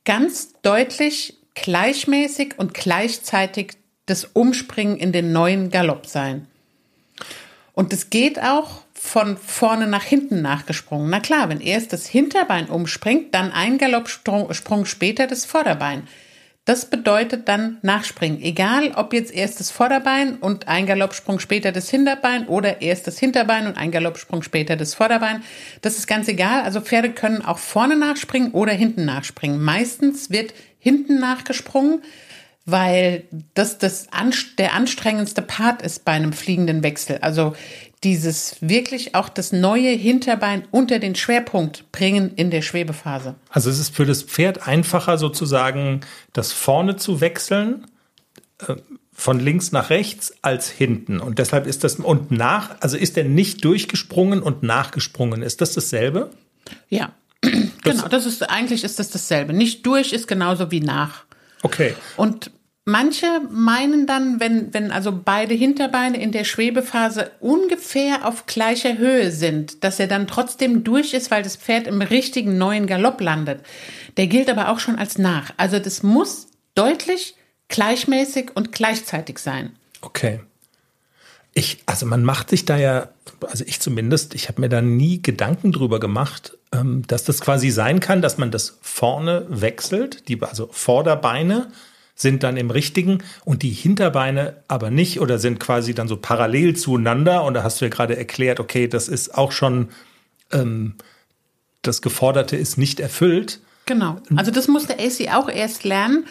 [0.06, 3.74] ganz deutlich gleichmäßig und gleichzeitig
[4.06, 6.48] das Umspringen in den neuen Galopp sein.
[7.74, 11.10] Und es geht auch von vorne nach hinten nachgesprungen.
[11.10, 16.08] Na klar, wenn erst das Hinterbein umspringt, dann ein Galoppsprung später das Vorderbein.
[16.64, 18.42] Das bedeutet dann Nachspringen.
[18.42, 23.20] Egal, ob jetzt erst das Vorderbein und ein Galoppsprung später das Hinterbein oder erst das
[23.20, 25.44] Hinterbein und ein Galoppsprung später das Vorderbein.
[25.82, 26.64] Das ist ganz egal.
[26.64, 29.62] Also Pferde können auch vorne nachspringen oder hinten nachspringen.
[29.62, 32.02] Meistens wird hinten nachgesprungen,
[32.66, 34.08] weil das, das
[34.58, 37.18] der anstrengendste Part ist bei einem fliegenden Wechsel.
[37.20, 37.54] Also
[38.04, 43.36] dieses wirklich auch das neue Hinterbein unter den Schwerpunkt bringen in der Schwebephase.
[43.50, 46.02] Also es ist für das Pferd einfacher sozusagen,
[46.34, 47.86] das vorne zu wechseln,
[48.60, 48.76] äh,
[49.16, 51.20] von links nach rechts als hinten.
[51.20, 55.44] Und deshalb ist das, und nach, also ist er nicht durchgesprungen und nachgesprungen.
[55.44, 56.32] Ist das dasselbe?
[56.90, 58.08] Ja, genau.
[58.08, 59.54] Das ist, eigentlich ist das dasselbe.
[59.54, 61.26] Nicht durch ist genauso wie nach.
[61.62, 61.96] Okay.
[62.18, 62.52] Und
[62.86, 69.32] Manche meinen dann, wenn, wenn also beide Hinterbeine in der Schwebephase ungefähr auf gleicher Höhe
[69.32, 73.62] sind, dass er dann trotzdem durch ist, weil das Pferd im richtigen neuen Galopp landet.
[74.18, 75.52] Der gilt aber auch schon als nach.
[75.56, 77.36] Also das muss deutlich,
[77.70, 79.72] gleichmäßig und gleichzeitig sein.
[80.02, 80.42] Okay.
[81.54, 83.10] Ich, also man macht sich da ja,
[83.42, 87.70] also ich zumindest, ich habe mir da nie Gedanken drüber gemacht, ähm, dass das quasi
[87.70, 91.72] sein kann, dass man das vorne wechselt, die, also Vorderbeine
[92.16, 96.76] sind dann im richtigen und die Hinterbeine aber nicht oder sind quasi dann so parallel
[96.76, 97.44] zueinander.
[97.44, 99.90] Und da hast du ja gerade erklärt, okay, das ist auch schon,
[100.52, 100.96] ähm,
[101.82, 103.60] das Geforderte ist nicht erfüllt.
[103.86, 104.18] Genau.
[104.36, 106.26] Also das musste AC auch erst lernen.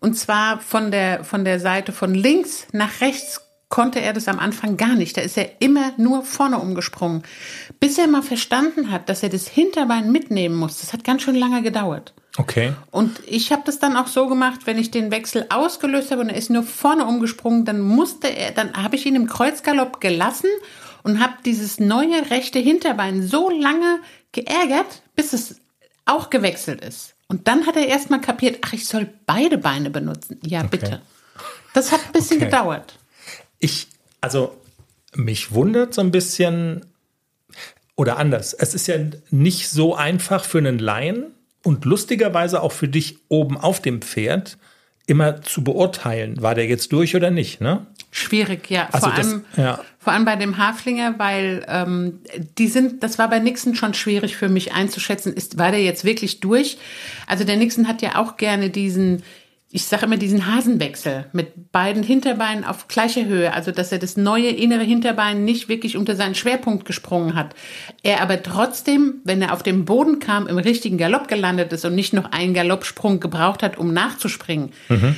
[0.00, 4.38] Und zwar von der, von der Seite von links nach rechts konnte er das am
[4.38, 5.16] Anfang gar nicht.
[5.16, 7.22] Da ist er immer nur vorne umgesprungen.
[7.80, 10.80] Bis er mal verstanden hat, dass er das Hinterbein mitnehmen muss.
[10.80, 12.14] Das hat ganz schön lange gedauert.
[12.38, 12.74] Okay.
[12.90, 16.28] Und ich habe das dann auch so gemacht, wenn ich den Wechsel ausgelöst habe und
[16.28, 20.50] er ist nur vorne umgesprungen, dann musste er, dann habe ich ihn im Kreuzgalopp gelassen
[21.02, 24.00] und habe dieses neue rechte Hinterbein so lange
[24.32, 25.60] geärgert, bis es
[26.04, 27.14] auch gewechselt ist.
[27.28, 30.38] Und dann hat er erstmal kapiert, ach, ich soll beide Beine benutzen.
[30.44, 30.68] Ja, okay.
[30.70, 31.02] bitte.
[31.72, 32.46] Das hat ein bisschen okay.
[32.46, 32.98] gedauert.
[33.58, 33.88] Ich,
[34.20, 34.56] also,
[35.14, 36.84] mich wundert so ein bisschen,
[37.96, 38.52] oder anders.
[38.52, 38.96] Es ist ja
[39.30, 41.32] nicht so einfach für einen Laien,
[41.66, 44.56] und lustigerweise auch für dich oben auf dem Pferd
[45.08, 47.86] immer zu beurteilen, war der jetzt durch oder nicht, ne?
[48.12, 48.88] Schwierig, ja.
[48.92, 49.80] Also vor, das, allem, ja.
[49.98, 52.20] vor allem bei dem Haflinger, weil ähm,
[52.56, 56.04] die sind, das war bei Nixon schon schwierig für mich einzuschätzen, ist, war der jetzt
[56.04, 56.78] wirklich durch?
[57.26, 59.24] Also der Nixon hat ja auch gerne diesen
[59.76, 64.16] ich sage immer diesen Hasenwechsel mit beiden Hinterbeinen auf gleicher Höhe, also dass er das
[64.16, 67.54] neue innere Hinterbein nicht wirklich unter seinen Schwerpunkt gesprungen hat.
[68.02, 71.94] Er aber trotzdem, wenn er auf dem Boden kam, im richtigen Galopp gelandet ist und
[71.94, 74.72] nicht noch einen Galoppsprung gebraucht hat, um nachzuspringen.
[74.88, 75.14] Mhm.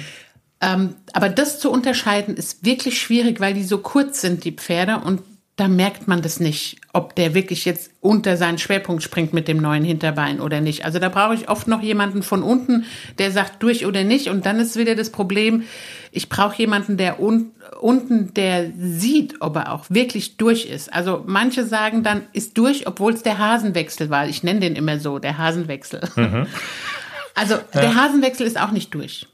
[0.61, 4.99] Ähm, aber das zu unterscheiden ist wirklich schwierig, weil die so kurz sind, die Pferde,
[5.05, 5.23] und
[5.59, 9.57] da merkt man das nicht, ob der wirklich jetzt unter seinen Schwerpunkt springt mit dem
[9.57, 10.85] neuen Hinterbein oder nicht.
[10.85, 12.85] Also da brauche ich oft noch jemanden von unten,
[13.19, 14.29] der sagt durch oder nicht.
[14.29, 15.65] Und dann ist wieder das Problem,
[16.13, 20.93] ich brauche jemanden, der un unten, der sieht, ob er auch wirklich durch ist.
[20.93, 24.29] Also manche sagen dann, ist durch, obwohl es der Hasenwechsel war.
[24.29, 26.03] Ich nenne den immer so, der Hasenwechsel.
[26.15, 26.47] Mhm.
[27.35, 27.95] Also der ja.
[27.97, 29.27] Hasenwechsel ist auch nicht durch.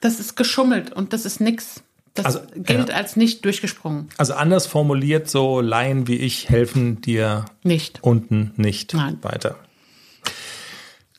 [0.00, 1.82] Das ist geschummelt und das ist nix.
[2.16, 2.94] Das also, gilt ja.
[2.94, 4.08] als nicht durchgesprungen.
[4.16, 8.02] Also anders formuliert, so Laien wie ich helfen dir nicht.
[8.02, 9.18] unten nicht Nein.
[9.22, 9.56] weiter.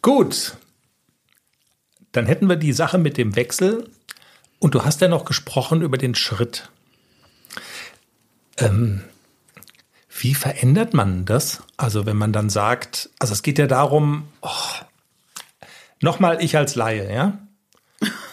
[0.02, 0.58] Gut.
[2.12, 3.90] Dann hätten wir die Sache mit dem Wechsel.
[4.60, 6.70] Und du hast ja noch gesprochen über den Schritt.
[8.58, 9.04] Ähm,
[10.20, 11.62] wie verändert man das?
[11.78, 14.50] Also wenn man dann sagt, also es geht ja darum, oh,
[16.02, 17.38] nochmal ich als Laie, ja?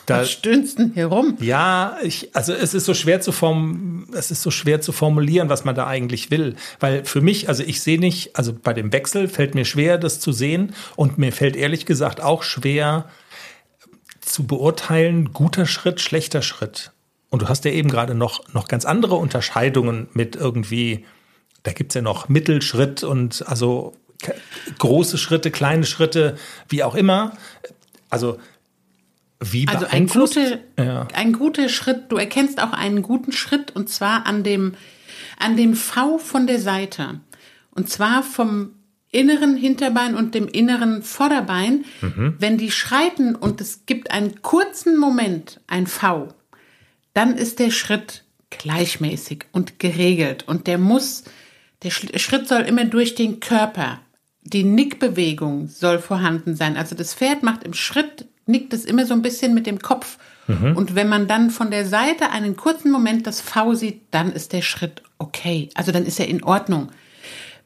[0.06, 1.36] Da, Was stöhnst denn hier rum?
[1.40, 5.48] Ja, ich, also es ist so schwer zu form, es ist so schwer zu formulieren,
[5.48, 6.56] was man da eigentlich will.
[6.78, 10.20] Weil für mich, also ich sehe nicht, also bei dem Wechsel fällt mir schwer, das
[10.20, 10.74] zu sehen.
[10.96, 13.06] Und mir fällt ehrlich gesagt auch schwer
[14.20, 16.92] zu beurteilen, guter Schritt, schlechter Schritt.
[17.30, 21.04] Und du hast ja eben gerade noch, noch ganz andere Unterscheidungen mit irgendwie,
[21.62, 23.94] da gibt's ja noch Mittelschritt und also
[24.78, 26.36] große Schritte, kleine Schritte,
[26.68, 27.32] wie auch immer.
[28.10, 28.38] Also
[29.52, 31.09] wie also ein, gute, ja.
[31.14, 34.74] ein guter Schritt, du erkennst auch einen guten Schritt und zwar an dem,
[35.38, 37.20] an dem V von der Seite.
[37.70, 38.70] Und zwar vom
[39.14, 41.85] inneren Hinterbein und dem inneren Vorderbein.
[42.00, 42.35] Mhm.
[42.38, 46.35] Wenn die schreiten und es gibt einen kurzen Moment, ein V,
[47.14, 51.24] dann ist der Schritt gleichmäßig und geregelt und der muss,
[51.83, 54.00] der Schritt soll immer durch den Körper.
[54.42, 56.76] Die Nickbewegung soll vorhanden sein.
[56.76, 60.18] Also das Pferd macht im Schritt nickt es immer so ein bisschen mit dem Kopf.
[60.46, 60.76] Mhm.
[60.76, 64.52] Und wenn man dann von der Seite einen kurzen Moment das V sieht, dann ist
[64.52, 65.70] der Schritt okay.
[65.74, 66.90] Also dann ist er in Ordnung.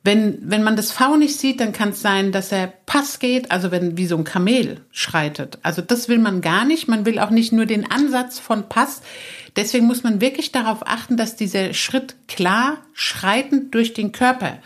[0.05, 3.51] Wenn, wenn man das V nicht sieht, dann kann es sein, dass er Pass geht,
[3.51, 5.59] also wenn wie so ein Kamel schreitet.
[5.63, 6.89] Also das will man gar nicht.
[6.89, 9.03] Man will auch nicht nur den Ansatz von Pass.
[9.57, 14.59] Deswegen muss man wirklich darauf achten, dass dieser Schritt klar schreitend durch den Körper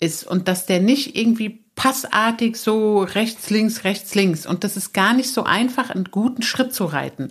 [0.00, 4.46] ist und dass der nicht irgendwie passartig so rechts, links, rechts, links.
[4.46, 7.30] Und das ist gar nicht so einfach, einen guten Schritt zu reiten.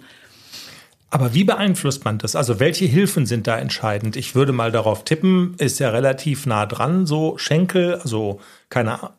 [1.09, 2.35] Aber wie beeinflusst man das?
[2.35, 4.15] Also welche Hilfen sind da entscheidend?
[4.15, 9.11] Ich würde mal darauf tippen, ist ja relativ nah dran, so Schenkel, also keine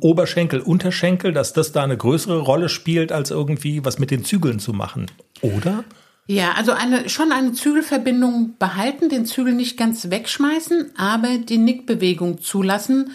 [0.00, 4.58] Oberschenkel, Unterschenkel, dass das da eine größere Rolle spielt, als irgendwie was mit den Zügeln
[4.58, 5.06] zu machen,
[5.40, 5.84] oder?
[6.26, 12.40] Ja, also eine, schon eine Zügelverbindung behalten, den Zügel nicht ganz wegschmeißen, aber die Nickbewegung
[12.40, 13.10] zulassen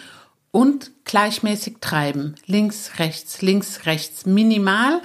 [0.52, 2.36] und gleichmäßig treiben.
[2.46, 5.02] Links, rechts, links, rechts, minimal.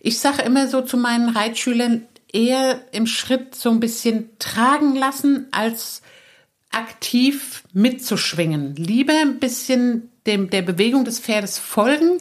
[0.00, 5.46] Ich sage immer so zu meinen Reitschülern, eher im Schritt so ein bisschen tragen lassen,
[5.52, 6.02] als
[6.70, 8.74] aktiv mitzuschwingen.
[8.74, 12.18] Lieber ein bisschen dem, der Bewegung des Pferdes folgen,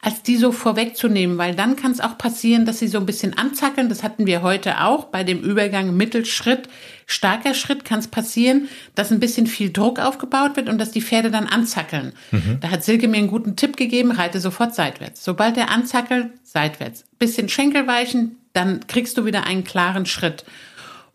[0.00, 3.36] als die so vorwegzunehmen, weil dann kann es auch passieren, dass sie so ein bisschen
[3.36, 3.88] anzackeln.
[3.88, 6.68] Das hatten wir heute auch bei dem Übergang Mittelschritt,
[7.06, 11.02] starker Schritt kann es passieren, dass ein bisschen viel Druck aufgebaut wird und dass die
[11.02, 12.12] Pferde dann anzackeln.
[12.30, 12.58] Mhm.
[12.60, 15.24] Da hat Silke mir einen guten Tipp gegeben, reite sofort seitwärts.
[15.24, 17.04] Sobald er anzackelt, seitwärts.
[17.18, 20.44] Bisschen Schenkel weichen, dann kriegst du wieder einen klaren Schritt.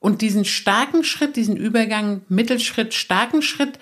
[0.01, 3.79] Und diesen starken Schritt, diesen Übergang Mittelschritt, starken Schritt,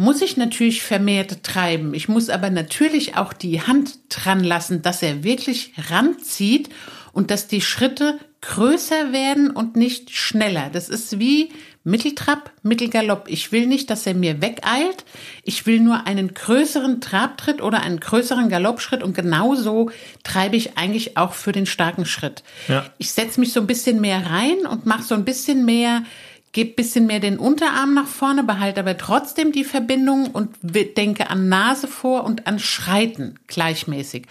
[0.00, 1.92] muss ich natürlich vermehrt treiben.
[1.92, 6.70] Ich muss aber natürlich auch die Hand dran lassen, dass er wirklich ranzieht
[7.12, 10.70] und dass die Schritte größer werden und nicht schneller.
[10.72, 11.50] Das ist wie
[11.84, 13.26] Mitteltrab, Mittelgalopp.
[13.28, 15.04] Ich will nicht, dass er mir wegeilt.
[15.44, 19.90] Ich will nur einen größeren Trabtritt oder einen größeren Galoppschritt und genauso
[20.22, 22.42] treibe ich eigentlich auch für den starken Schritt.
[22.68, 22.86] Ja.
[22.96, 26.04] Ich setze mich so ein bisschen mehr rein und mache so ein bisschen mehr
[26.52, 31.48] gebe bisschen mehr den Unterarm nach vorne, behalte aber trotzdem die Verbindung und denke an
[31.48, 34.26] Nase vor und an Schreiten gleichmäßig.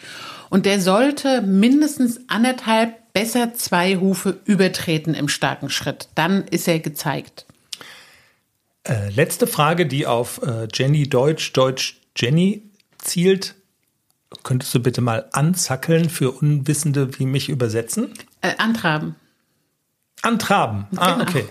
[0.49, 6.10] Und der sollte mindestens anderthalb, besser zwei Hufe übertreten im starken Schritt.
[6.15, 7.45] Dann ist er gezeigt.
[8.84, 12.63] Äh, letzte Frage, die auf äh, Jenny Deutsch, Deutsch Jenny
[12.97, 13.55] zielt.
[14.43, 18.13] Könntest du bitte mal anzackeln für Unwissende wie mich übersetzen?
[18.41, 19.15] Äh, antraben.
[20.21, 20.88] Antraben.
[20.95, 21.23] Ah, genau.
[21.23, 21.45] okay.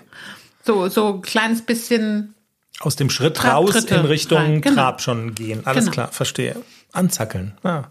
[0.68, 2.34] So, so ein kleines bisschen.
[2.80, 4.74] Aus dem Schritt raus in Richtung genau.
[4.74, 5.62] Trab schon gehen.
[5.64, 5.94] Alles genau.
[5.94, 6.56] klar, verstehe.
[6.92, 7.56] Anzackeln.
[7.62, 7.84] Ah.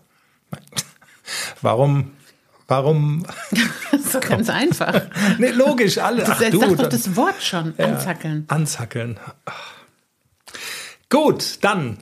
[1.64, 2.12] Warum
[2.68, 3.24] Warum?
[3.92, 5.02] Das ist doch ganz einfach.
[5.40, 6.24] nee, logisch, alle.
[6.28, 8.46] Ach, du, doch das Wort schon, anzackeln.
[8.48, 9.20] Ja, anzackeln.
[11.10, 11.98] Gut, dann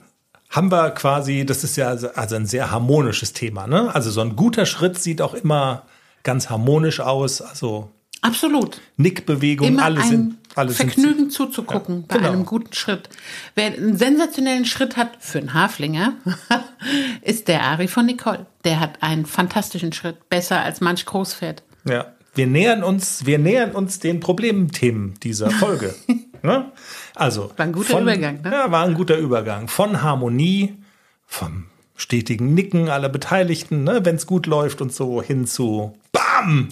[0.50, 3.94] haben wir quasi, das ist ja also ein sehr harmonisches Thema, ne?
[3.94, 5.84] Also so ein guter Schritt sieht auch immer
[6.22, 7.40] ganz harmonisch aus.
[7.40, 8.80] Also Absolut.
[8.96, 12.32] Nickbewegung, Immer alle sind alle Vergnügen zuzugucken ja, bei genau.
[12.32, 13.10] einem guten Schritt.
[13.54, 16.14] Wer einen sensationellen Schritt hat für einen Haflinger,
[17.22, 18.46] ist der Ari von Nicole.
[18.64, 21.62] Der hat einen fantastischen Schritt, besser als manch Großpferd.
[21.84, 25.94] Ja, wir nähern uns, wir nähern uns den Problemthemen dieser Folge.
[26.42, 26.72] ne?
[27.14, 28.40] Also war ein guter von, Übergang.
[28.40, 28.50] Ne?
[28.50, 30.74] Ja, war ein guter Übergang von Harmonie,
[31.26, 36.68] vom stetigen Nicken aller Beteiligten, ne, wenn es gut läuft und so hin zu Bam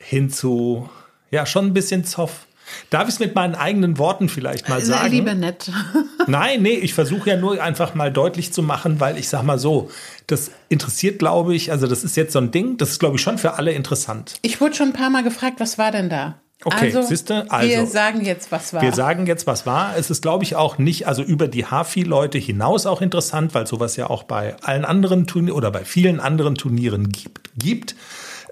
[0.00, 0.88] hin zu,
[1.30, 2.46] ja, schon ein bisschen Zoff.
[2.88, 5.12] Darf ich es mit meinen eigenen Worten vielleicht mal sagen?
[5.12, 5.70] Lieber nett.
[6.26, 9.58] Nein, nee, ich versuche ja nur einfach mal deutlich zu machen, weil ich sag mal
[9.58, 9.90] so,
[10.26, 13.22] das interessiert, glaube ich, also das ist jetzt so ein Ding, das ist, glaube ich,
[13.22, 14.36] schon für alle interessant.
[14.42, 16.40] Ich wurde schon ein paar Mal gefragt, was war denn da?
[16.62, 18.82] Okay, also, siehste, also wir sagen jetzt, was war.
[18.82, 19.96] Wir sagen jetzt, was war.
[19.96, 23.96] Es ist, glaube ich, auch nicht, also über die Hafi-Leute hinaus auch interessant, weil sowas
[23.96, 27.50] ja auch bei allen anderen Turnieren oder bei vielen anderen Turnieren gibt.
[27.56, 27.94] gibt.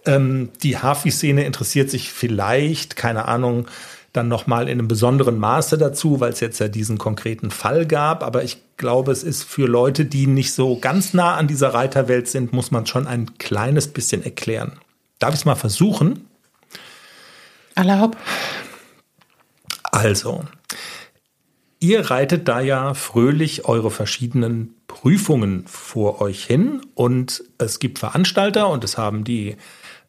[0.09, 3.69] Ähm, die Hafi-Szene interessiert sich vielleicht, keine Ahnung,
[4.15, 8.23] dann nochmal in einem besonderen Maße dazu, weil es jetzt ja diesen konkreten Fall gab.
[8.23, 12.27] Aber ich glaube, es ist für Leute, die nicht so ganz nah an dieser Reiterwelt
[12.27, 14.79] sind, muss man schon ein kleines bisschen erklären.
[15.19, 16.27] Darf ich es mal versuchen?
[17.75, 18.17] Allerhopp.
[19.93, 20.45] Also,
[21.81, 28.69] ihr reitet da ja fröhlich eure verschiedenen Prüfungen vor euch hin und es gibt Veranstalter
[28.71, 29.57] und es haben die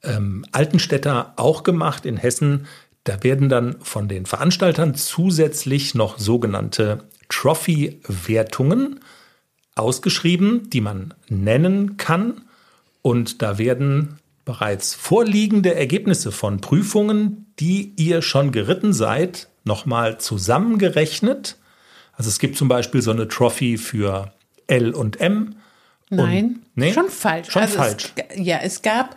[0.03, 2.67] ähm, Altenstädter auch gemacht in Hessen.
[3.03, 8.99] Da werden dann von den Veranstaltern zusätzlich noch sogenannte Trophy-Wertungen
[9.75, 12.41] ausgeschrieben, die man nennen kann.
[13.01, 21.57] Und da werden bereits vorliegende Ergebnisse von Prüfungen, die ihr schon geritten seid, nochmal zusammengerechnet.
[22.13, 24.33] Also es gibt zum Beispiel so eine Trophy für
[24.67, 25.55] L und M.
[26.09, 27.51] Nein, und, nee, schon falsch.
[27.51, 28.13] Schon also falsch.
[28.15, 29.15] Es, ja, es gab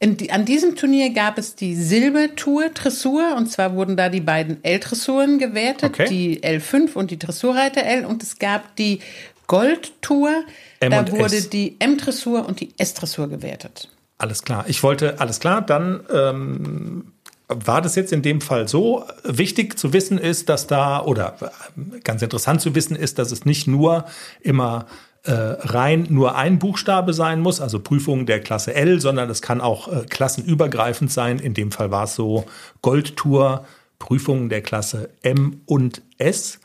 [0.00, 4.62] die, an diesem Turnier gab es die Silbertour Dressur und zwar wurden da die beiden
[4.62, 6.06] L-Dressuren gewertet, Okay.
[6.08, 9.00] die L5 und die Dressurreiter L und es gab die
[9.48, 10.44] Goldtour,
[10.78, 11.50] da wurde S.
[11.50, 13.88] die M-Dressur und die S-Dressur gewertet.
[14.18, 14.64] Alles klar.
[14.68, 17.12] Ich wollte, alles klar, dann ähm,
[17.48, 19.04] war das jetzt in dem Fall so.
[19.24, 23.46] Wichtig zu wissen ist, dass da, oder äh, ganz interessant zu wissen ist, dass es
[23.46, 24.04] nicht nur
[24.40, 24.86] immer
[25.30, 29.88] rein nur ein Buchstabe sein muss, also Prüfungen der Klasse L, sondern es kann auch
[29.88, 31.38] äh, klassenübergreifend sein.
[31.38, 32.46] In dem Fall war es so
[32.82, 33.64] Goldtour,
[33.98, 36.60] Prüfungen der Klasse M und S.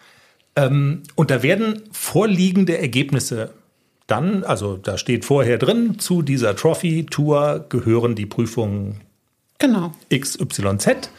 [0.55, 3.51] Ähm, und da werden vorliegende Ergebnisse
[4.07, 9.01] dann, also da steht vorher drin, zu dieser Trophy-Tour gehören die Prüfungen
[9.59, 9.93] Genau.
[10.13, 11.09] XYZ.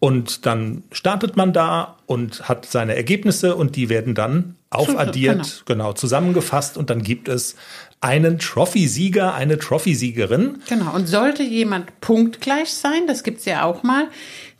[0.00, 5.92] Und dann startet man da und hat seine Ergebnisse und die werden dann aufaddiert, genau.
[5.92, 7.56] zusammengefasst und dann gibt es
[8.00, 10.58] einen Trophy-Sieger, eine Trophy-Siegerin.
[10.68, 10.94] Genau.
[10.94, 14.08] Und sollte jemand punktgleich sein, das gibt's ja auch mal,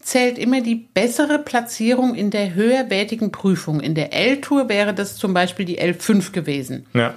[0.01, 3.81] zählt immer die bessere Platzierung in der höherwertigen Prüfung.
[3.81, 6.87] In der L-Tour wäre das zum Beispiel die L5 gewesen.
[6.94, 7.14] Ja.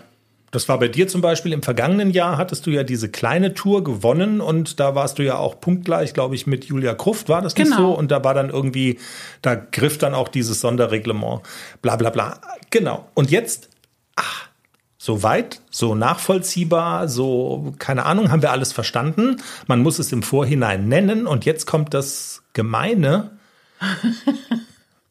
[0.52, 3.84] Das war bei dir zum Beispiel im vergangenen Jahr, hattest du ja diese kleine Tour
[3.86, 7.56] gewonnen und da warst du ja auch punktgleich, glaube ich, mit Julia Kruft, war das
[7.56, 7.78] nicht Genau.
[7.78, 7.98] so?
[7.98, 9.00] Und da war dann irgendwie,
[9.42, 11.42] da griff dann auch dieses Sonderreglement,
[11.82, 12.42] bla bla bla.
[12.70, 13.08] Genau.
[13.14, 13.70] Und jetzt,
[14.18, 14.50] ach,
[14.98, 19.38] so weit, so nachvollziehbar, so, keine Ahnung, haben wir alles verstanden.
[19.68, 23.32] Man muss es im Vorhinein nennen und jetzt kommt das Gemeine.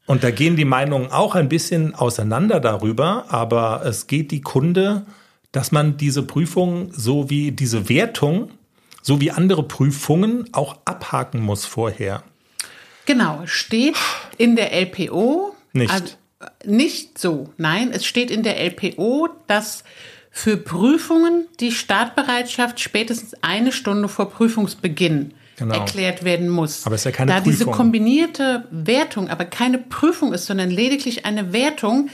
[0.06, 5.02] Und da gehen die Meinungen auch ein bisschen auseinander darüber, aber es geht die Kunde,
[5.52, 8.50] dass man diese Prüfung so wie diese Wertung,
[9.02, 12.22] so wie andere Prüfungen auch abhaken muss vorher.
[13.06, 13.96] Genau, steht
[14.38, 15.54] in der LPO.
[15.72, 15.90] Nicht.
[15.92, 17.52] Also, äh, nicht so.
[17.56, 19.84] Nein, es steht in der LPO, dass
[20.30, 25.74] für Prüfungen die Startbereitschaft spätestens eine Stunde vor Prüfungsbeginn Genau.
[25.74, 26.86] erklärt werden muss.
[26.86, 27.74] Aber es ist ja keine da diese Prüfung.
[27.74, 32.08] kombinierte Wertung aber keine Prüfung ist, sondern lediglich eine Wertung,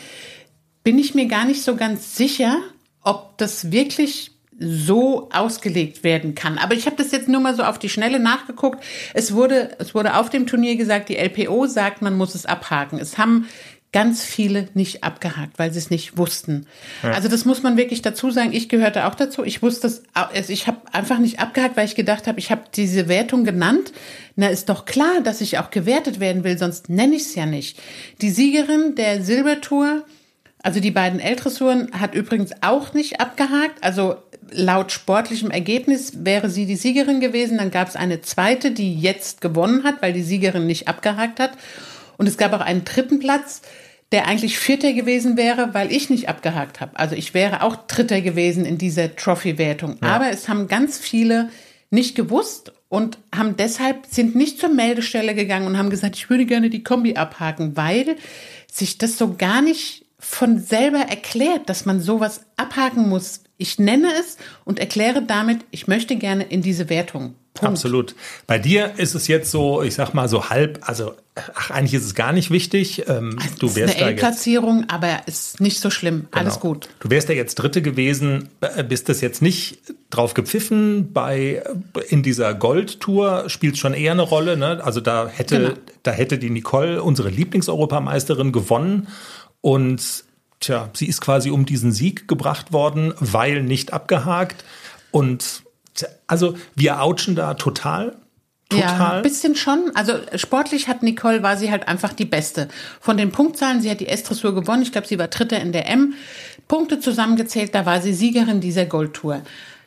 [0.83, 2.57] bin ich mir gar nicht so ganz sicher,
[3.07, 6.59] ob das wirklich so ausgelegt werden kann.
[6.59, 8.83] Aber ich habe das jetzt nur mal so auf die Schnelle nachgeguckt.
[9.15, 12.99] Es wurde, es wurde auf dem Turnier gesagt, die LPO sagt, man muss es abhaken.
[12.99, 13.47] Es haben
[13.93, 16.67] ganz viele nicht abgehakt, weil sie es nicht wussten.
[17.03, 18.53] Also das muss man wirklich dazu sagen.
[18.53, 19.45] Ich gehörte auch dazu.
[19.45, 22.63] Ich wusste es, also ich habe einfach nicht abgehakt, weil ich gedacht habe, ich habe
[22.75, 23.93] diese Wertung genannt.
[24.35, 27.47] Na, ist doch klar, dass ich auch gewertet werden will, sonst nenne ich es ja
[27.47, 27.79] nicht.
[28.21, 30.05] Die Siegerin der Silbertour
[30.67, 33.85] also die beiden L-Dressuren hat übrigens auch nicht abgehakt.
[33.85, 34.17] Also
[34.51, 37.59] laut sportlichem Ergebnis wäre sie die Siegerin gewesen.
[37.59, 41.53] Dann gab es eine zweite, die jetzt gewonnen hat, weil die Siegerin nicht abgehakt hat.
[42.19, 43.63] Und es gab auch einen dritten Platz,
[44.11, 46.99] der eigentlich Vierter gewesen wäre, weil ich nicht abgehakt habe.
[46.99, 50.03] Also ich wäre auch Dritter gewesen in dieser Trophy-Wertung.
[50.03, 51.51] Aber es haben ganz viele
[51.91, 56.45] nicht gewusst und haben deshalb sind nicht zur Meldestelle gegangen und haben gesagt, ich würde
[56.45, 58.17] gerne die Kombi abhaken, weil
[58.67, 63.41] sich das so gar nicht von selber erklärt, dass man sowas abhaken muss.
[63.59, 67.35] Ich nenne es und erkläre damit, ich möchte gerne in diese Wertung.
[67.57, 67.73] Punkt.
[67.73, 68.15] Absolut.
[68.47, 71.15] Bei dir ist es jetzt so, ich sag mal so halb, also
[71.55, 73.05] ach, eigentlich ist es gar nicht wichtig.
[73.09, 76.29] Ähm, du ist wärst eine da jetzt L-Platzierung, aber ist nicht so schlimm.
[76.33, 76.75] Alles Genau.
[76.75, 76.91] gut.
[77.01, 79.79] Du wärst ja jetzt Dritte gewesen, äh, bist das jetzt nicht
[80.11, 81.15] drauf gepfiffen.
[81.15, 81.63] Bei
[82.11, 84.59] in dieser Goldtour spielt schon eher eine Rolle.
[84.59, 84.81] Ne?
[84.85, 85.75] Also da hätte Genau.
[86.03, 89.09] da hätte die Nicole, unsere Lieblingseuropameisterin, gewonnen
[89.61, 90.25] und
[90.61, 94.65] tja, sie ist quasi um diesen Sieg gebracht worden, weil nicht abgehakt.
[95.11, 95.63] Und
[95.95, 98.17] tja, also wir ouchen da total.
[98.73, 99.17] Ja, Total.
[99.19, 99.93] ein bisschen schon.
[99.95, 102.67] Also sportlich hat Nicole, war sie halt einfach die Beste.
[103.01, 104.83] Von den Punktzahlen, sie hat die S-Dressur gewonnen.
[104.83, 106.15] Ich glaube, sie war Dritte in der M.
[106.67, 109.43] Punkte zusammengezählt, da war sie Siegerin dieser Goldtour.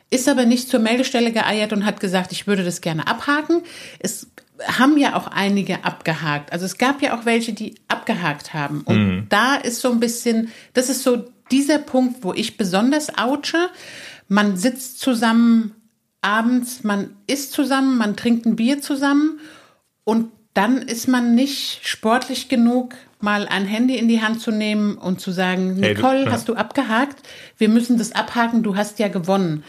[0.08, 3.62] Ist aber nicht zur Meldestelle geeiert und hat gesagt, ich würde das gerne abhaken.
[3.98, 4.28] Es
[4.66, 6.52] haben ja auch einige abgehakt.
[6.52, 8.82] Also es gab ja auch welche, die abgehakt haben.
[8.82, 13.70] Und da ist so ein bisschen, das ist so dieser Punkt, wo ich besonders ouche.
[14.28, 15.74] Man sitzt zusammen
[16.20, 19.40] abends, man isst zusammen, man trinkt ein Bier zusammen
[20.04, 24.96] und dann ist man nicht sportlich genug, mal ein Handy in die Hand zu nehmen
[24.98, 26.30] und zu sagen, Hey, du- Nicole, ja.
[26.32, 27.26] hast du abgehakt?
[27.56, 29.64] Wir müssen das abhaken, du hast ja gewonnen.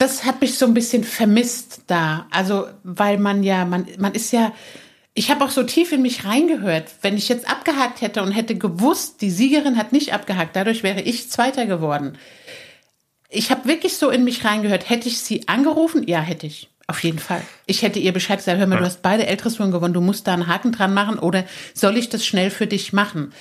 [0.00, 2.26] Das hat mich so ein bisschen vermisst da.
[2.30, 4.54] Also, weil man ja, man, man ist ja,
[5.12, 6.86] ich habe auch so tief in mich reingehört.
[7.02, 11.02] Wenn ich jetzt abgehakt hätte und hätte gewusst, die Siegerin hat nicht abgehakt, dadurch wäre
[11.02, 12.16] ich Zweiter geworden.
[13.28, 14.88] Ich habe wirklich so in mich reingehört.
[14.88, 16.08] Hätte ich sie angerufen?
[16.08, 16.70] Ja, hätte ich.
[16.86, 17.42] Auf jeden Fall.
[17.66, 20.32] Ich hätte ihr Bescheid gesagt, hör mal, du hast beide L-Dressuren gewonnen, du musst da
[20.32, 23.34] einen Haken dran machen oder soll ich das schnell für dich machen?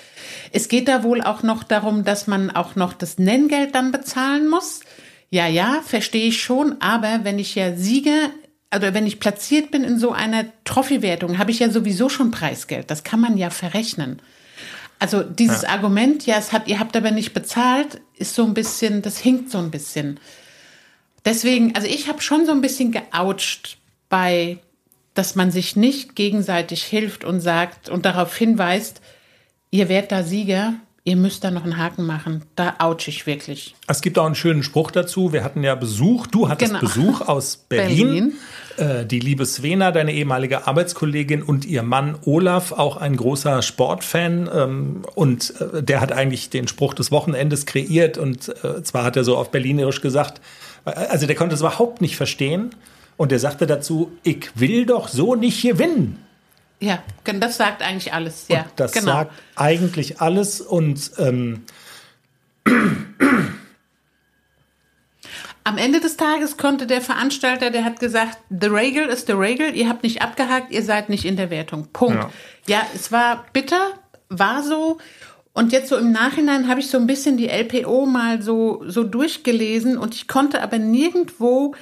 [0.51, 4.49] Es geht da wohl auch noch darum, dass man auch noch das Nenngeld dann bezahlen
[4.49, 4.81] muss.
[5.31, 8.31] Ja, ja, verstehe ich schon, aber wenn ich ja Sieger
[8.69, 12.91] also wenn ich platziert bin in so einer Trophy-Wertung, habe ich ja sowieso schon Preisgeld.
[12.91, 14.21] Das kann man ja verrechnen.
[14.99, 15.69] Also dieses ja.
[15.69, 19.49] Argument, ja, es hat, ihr habt aber nicht bezahlt, ist so ein bisschen, das hinkt
[19.49, 20.19] so ein bisschen.
[21.25, 23.77] Deswegen, also ich habe schon so ein bisschen geoucht
[24.09, 24.59] bei,
[25.13, 29.01] dass man sich nicht gegenseitig hilft und sagt und darauf hinweist,
[29.71, 30.73] ihr werdet da Sieger,
[31.09, 32.43] ihr müsst da noch einen Haken machen.
[32.55, 33.75] Da ouch ich wirklich.
[33.87, 35.33] Es gibt auch einen schönen Spruch dazu.
[35.33, 36.81] Wir hatten ja Besuch, du hattest genau.
[36.81, 38.33] Besuch aus Berlin.
[38.77, 39.01] Berlin.
[39.01, 44.49] Äh, die liebe Svena, deine ehemalige Arbeitskollegin und ihr Mann Olaf, auch ein großer Sportfan.
[44.53, 48.17] Ähm, und äh, der hat eigentlich den Spruch des Wochenendes kreiert.
[48.17, 50.41] Und äh, zwar hat er so auf Berlinerisch gesagt,
[50.85, 52.69] also der konnte es überhaupt nicht verstehen.
[53.17, 56.19] Und er sagte dazu, ich will doch so nicht gewinnen.
[56.79, 58.45] Ja, das sagt eigentlich alles.
[58.47, 59.11] Ja, und das genau.
[59.11, 61.65] sagt eigentlich alles und ähm,
[65.63, 69.75] am Ende des Tages konnte der Veranstalter, der hat gesagt, the Regel ist the Regel,
[69.75, 71.89] ihr habt nicht abgehakt, ihr seid nicht in der Wertung.
[71.91, 72.27] Punkt.
[72.65, 73.91] Ja, ja es war bitter,
[74.29, 74.97] war so.
[75.53, 79.03] Und jetzt so im Nachhinein habe ich so ein bisschen die LPO mal so, so
[79.03, 81.75] durchgelesen und ich konnte aber nirgendwo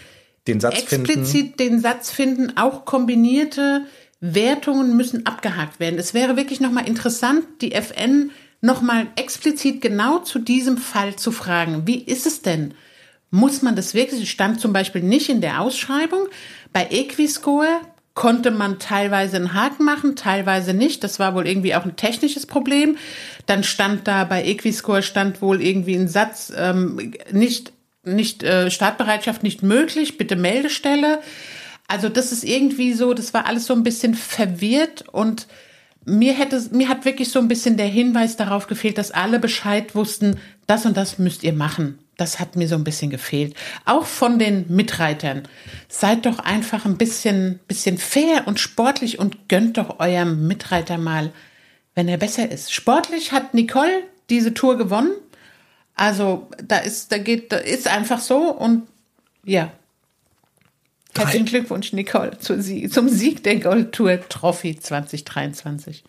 [0.48, 1.58] den Satz explizit finden.
[1.58, 3.86] den Satz finden, auch kombinierte
[4.20, 6.00] Wertungen müssen abgehakt werden.
[6.00, 11.86] Es wäre wirklich nochmal interessant, die FN nochmal explizit genau zu diesem Fall zu fragen.
[11.86, 12.74] Wie ist es denn?
[13.30, 14.24] Muss man das wirklich?
[14.24, 16.28] Es stand zum Beispiel nicht in der Ausschreibung.
[16.74, 17.82] Bei Equiscore
[18.14, 21.04] konnte man teilweise einen Haken machen, teilweise nicht.
[21.04, 22.98] Das war wohl irgendwie auch ein technisches Problem.
[23.46, 29.44] Dann stand da bei Equiscore stand wohl irgendwie ein Satz ähm, nicht nicht äh, Startbereitschaft
[29.44, 31.20] nicht möglich, bitte Meldestelle.
[31.88, 35.48] Also das ist irgendwie so, das war alles so ein bisschen verwirrt und
[36.06, 39.94] mir hätte, mir hat wirklich so ein bisschen der Hinweis darauf gefehlt, dass alle Bescheid
[39.94, 42.00] wussten, das und das müsst ihr machen.
[42.16, 43.56] Das hat mir so ein bisschen gefehlt.
[43.86, 45.44] Auch von den Mitreitern.
[45.88, 51.32] Seid doch einfach ein bisschen, bisschen fair und sportlich und gönnt doch eurem Mitreiter mal,
[51.94, 52.74] wenn er besser ist.
[52.74, 55.12] Sportlich hat Nicole diese Tour gewonnen.
[55.94, 58.88] Also, da ist, da geht, da ist einfach so und
[59.44, 59.72] ja,
[61.18, 66.04] Herzlichen Glückwunsch, Nicole, zum Sieg der Gold Tour Trophy 2023.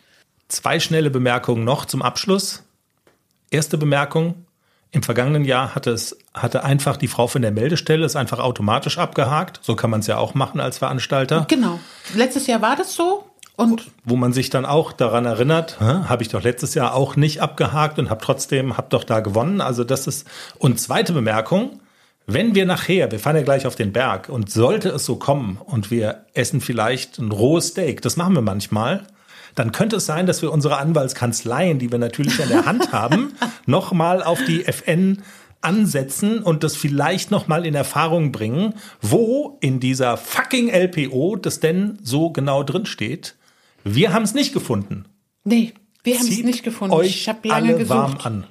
[0.48, 2.62] Zwei schnelle Bemerkungen noch zum Abschluss.
[3.50, 4.46] Erste Bemerkung.
[4.90, 8.96] Im vergangenen Jahr hatte es, hatte einfach die Frau von der Meldestelle es einfach automatisch
[8.96, 9.60] abgehakt.
[9.62, 11.44] So kann man es ja auch machen als Veranstalter.
[11.48, 11.78] Genau.
[12.14, 13.24] Letztes Jahr war das so.
[13.56, 17.42] Und wo man sich dann auch daran erinnert, habe ich doch letztes Jahr auch nicht
[17.42, 19.60] abgehakt und habe trotzdem, habe doch da gewonnen.
[19.60, 20.26] Also das ist,
[20.58, 21.80] und zweite Bemerkung,
[22.30, 25.58] wenn wir nachher, wir fahren ja gleich auf den Berg und sollte es so kommen
[25.64, 29.06] und wir essen vielleicht ein rohes Steak, das machen wir manchmal,
[29.54, 33.32] dann könnte es sein, dass wir unsere Anwaltskanzleien, die wir natürlich an der Hand haben,
[33.66, 35.22] nochmal auf die FN
[35.62, 41.98] ansetzen und das vielleicht nochmal in Erfahrung bringen, wo in dieser fucking LPO das denn
[42.02, 43.36] so genau drin steht.
[43.84, 45.06] Wir haben es nicht gefunden.
[45.44, 45.72] Nee,
[46.04, 46.94] wir haben es nicht gefunden.
[46.94, 47.98] Euch ich habe lange alle gesucht.
[47.98, 48.44] warm an.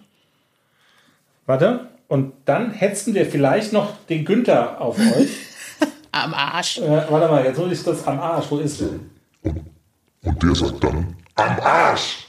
[1.46, 1.97] Warte.
[2.08, 5.30] Und dann hetzen wir vielleicht noch den Günther auf euch.
[6.12, 6.78] am Arsch.
[6.78, 8.45] Äh, warte mal, jetzt hole ich das am Arsch.
[8.49, 8.89] Wo ist der?
[9.43, 9.66] Und,
[10.24, 12.28] und der sagt dann, am Arsch.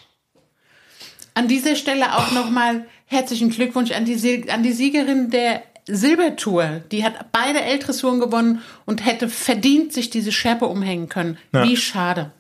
[1.35, 6.83] An dieser Stelle auch nochmal herzlichen Glückwunsch an die, an die Siegerin der Silbertour.
[6.93, 11.39] Die hat beide L-Dressuren gewonnen und hätte verdient sich diese Schärpe umhängen können.
[11.53, 11.65] Ja.
[11.65, 12.33] Wie schade.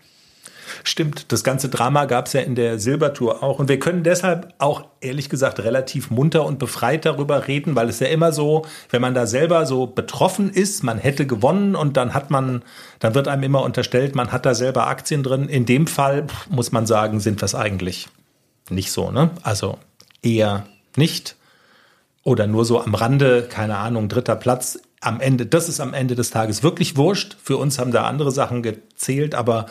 [0.84, 3.58] Stimmt, das ganze Drama gab es ja in der Silbertour auch.
[3.58, 8.00] Und wir können deshalb auch ehrlich gesagt relativ munter und befreit darüber reden, weil es
[8.00, 12.14] ja immer so, wenn man da selber so betroffen ist, man hätte gewonnen und dann
[12.14, 12.62] hat man,
[12.98, 15.48] dann wird einem immer unterstellt, man hat da selber Aktien drin.
[15.48, 18.08] In dem Fall muss man sagen, sind es eigentlich
[18.70, 19.30] nicht so, ne?
[19.42, 19.78] Also
[20.22, 20.66] eher
[20.96, 21.36] nicht.
[22.24, 26.14] Oder nur so am Rande, keine Ahnung, dritter Platz am Ende, das ist am Ende
[26.14, 27.36] des Tages wirklich wurscht.
[27.42, 29.66] Für uns haben da andere Sachen gezählt, aber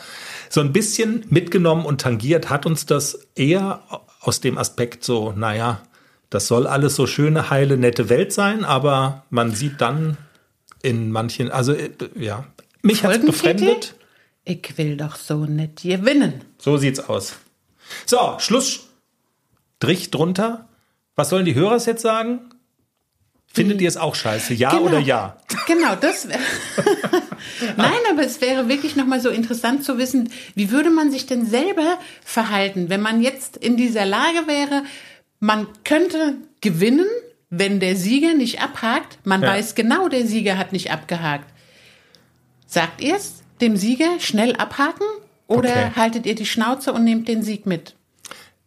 [0.48, 3.82] so ein bisschen mitgenommen und tangiert hat uns das eher
[4.20, 5.82] aus dem Aspekt so, naja,
[6.30, 10.16] das soll alles so schöne, heile, nette Welt sein, aber man sieht dann
[10.82, 12.44] in manchen, also äh, ja,
[12.82, 13.94] mich hat es befremdet.
[14.44, 16.42] Ich will doch so nett gewinnen.
[16.58, 17.36] So sieht's aus.
[18.06, 18.88] So, Schluss.
[19.76, 20.68] Strich drunter.
[21.16, 22.50] Was sollen die Hörer jetzt sagen?
[23.52, 24.54] Findet ihr es auch scheiße?
[24.54, 25.36] Ja genau, oder ja?
[25.66, 26.28] Genau, das.
[27.76, 31.46] Nein, aber es wäre wirklich nochmal so interessant zu wissen, wie würde man sich denn
[31.46, 34.84] selber verhalten, wenn man jetzt in dieser Lage wäre,
[35.40, 37.06] man könnte gewinnen,
[37.50, 39.18] wenn der Sieger nicht abhakt.
[39.24, 39.48] Man ja.
[39.48, 41.48] weiß genau, der Sieger hat nicht abgehakt.
[42.66, 45.06] Sagt ihr es dem Sieger schnell abhaken
[45.46, 45.90] oder okay.
[45.96, 47.94] haltet ihr die Schnauze und nehmt den Sieg mit?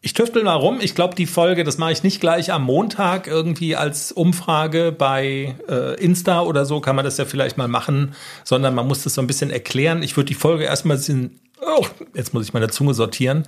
[0.04, 0.80] Ich tüftel mal rum.
[0.82, 5.56] Ich glaube, die Folge, das mache ich nicht gleich am Montag irgendwie als Umfrage bei
[5.70, 9.14] äh, Insta oder so, kann man das ja vielleicht mal machen, sondern man muss das
[9.14, 10.02] so ein bisschen erklären.
[10.02, 11.86] Ich würde die Folge erstmal sind, oh,
[12.16, 13.43] jetzt muss ich meine Zunge sortieren.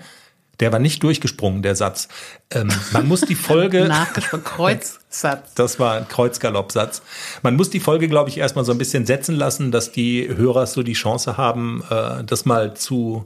[0.59, 2.07] Der war nicht durchgesprungen, der Satz.
[2.51, 3.85] Ähm, man muss die Folge.
[3.87, 5.53] Nachgesprochen, Kreuzsatz.
[5.55, 7.01] Das war ein Kreuzgaloppsatz.
[7.41, 10.67] Man muss die Folge, glaube ich, erstmal so ein bisschen setzen lassen, dass die Hörer
[10.67, 13.25] so die Chance haben, äh, das mal zu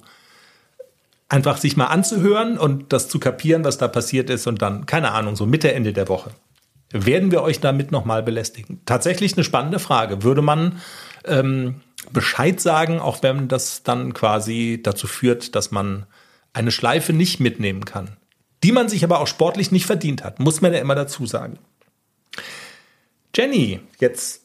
[1.30, 5.12] einfach sich mal anzuhören und das zu kapieren, was da passiert ist und dann, keine
[5.12, 6.32] Ahnung, so Mitte, Ende der Woche.
[6.92, 8.82] Werden wir euch damit nochmal belästigen?
[8.86, 10.24] Tatsächlich eine spannende Frage.
[10.24, 10.82] Würde man
[11.26, 11.82] ähm,
[12.14, 16.06] Bescheid sagen, auch wenn das dann quasi dazu führt, dass man
[16.54, 18.16] eine Schleife nicht mitnehmen kann,
[18.64, 21.60] die man sich aber auch sportlich nicht verdient hat, muss man ja immer dazu sagen.
[23.36, 24.44] Jenny, jetzt,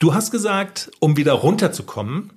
[0.00, 2.32] du hast gesagt, um wieder runterzukommen,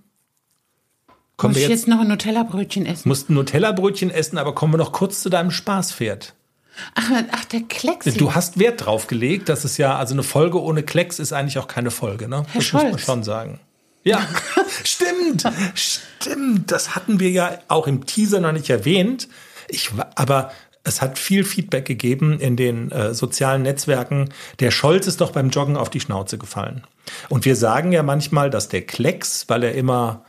[1.40, 3.08] kommen Muss wir ich jetzt, jetzt noch ein Nutella-Brötchen essen?
[3.10, 6.36] musst ein Nutella-Brötchen essen, aber kommen wir noch kurz zu deinem Spaßpferd.
[6.96, 8.06] Ach, ach der Klecks.
[8.14, 11.58] Du hast Wert drauf gelegt, dass es ja, also eine Folge ohne Klecks ist eigentlich
[11.58, 12.44] auch keine Folge, ne?
[12.48, 13.02] Herr das muss man Scholz.
[13.02, 13.60] schon sagen.
[14.04, 14.22] Ja,
[14.84, 15.44] stimmt,
[15.76, 16.72] stimmt.
[16.72, 19.28] Das hatten wir ja auch im Teaser noch nicht erwähnt.
[19.68, 20.52] Ich, aber
[20.84, 24.30] es hat viel Feedback gegeben in den äh, sozialen Netzwerken.
[24.60, 26.84] Der Scholz ist doch beim Joggen auf die Schnauze gefallen.
[27.28, 30.24] Und wir sagen ja manchmal, dass der Klecks, weil er immer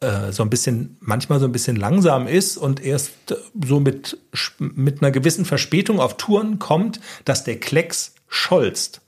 [0.00, 4.18] äh, so ein bisschen, manchmal so ein bisschen langsam ist und erst äh, so mit,
[4.58, 9.02] mit einer gewissen Verspätung auf Touren kommt, dass der Klecks scholzt.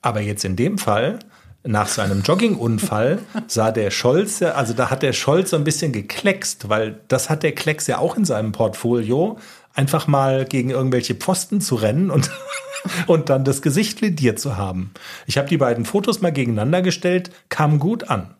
[0.00, 1.18] Aber jetzt in dem Fall,
[1.62, 3.18] nach seinem Joggingunfall,
[3.48, 7.42] sah der Scholz, also da hat der Scholz so ein bisschen gekleckst, weil das hat
[7.42, 9.38] der Klecks ja auch in seinem Portfolio,
[9.74, 12.30] einfach mal gegen irgendwelche Pfosten zu rennen und,
[13.06, 14.92] und dann das Gesicht lediert zu haben.
[15.26, 18.34] Ich habe die beiden Fotos mal gegeneinander gestellt, kam gut an.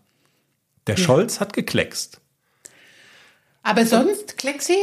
[0.87, 2.21] Der Scholz hat gekleckst.
[3.63, 4.77] Aber sonst, Klexi,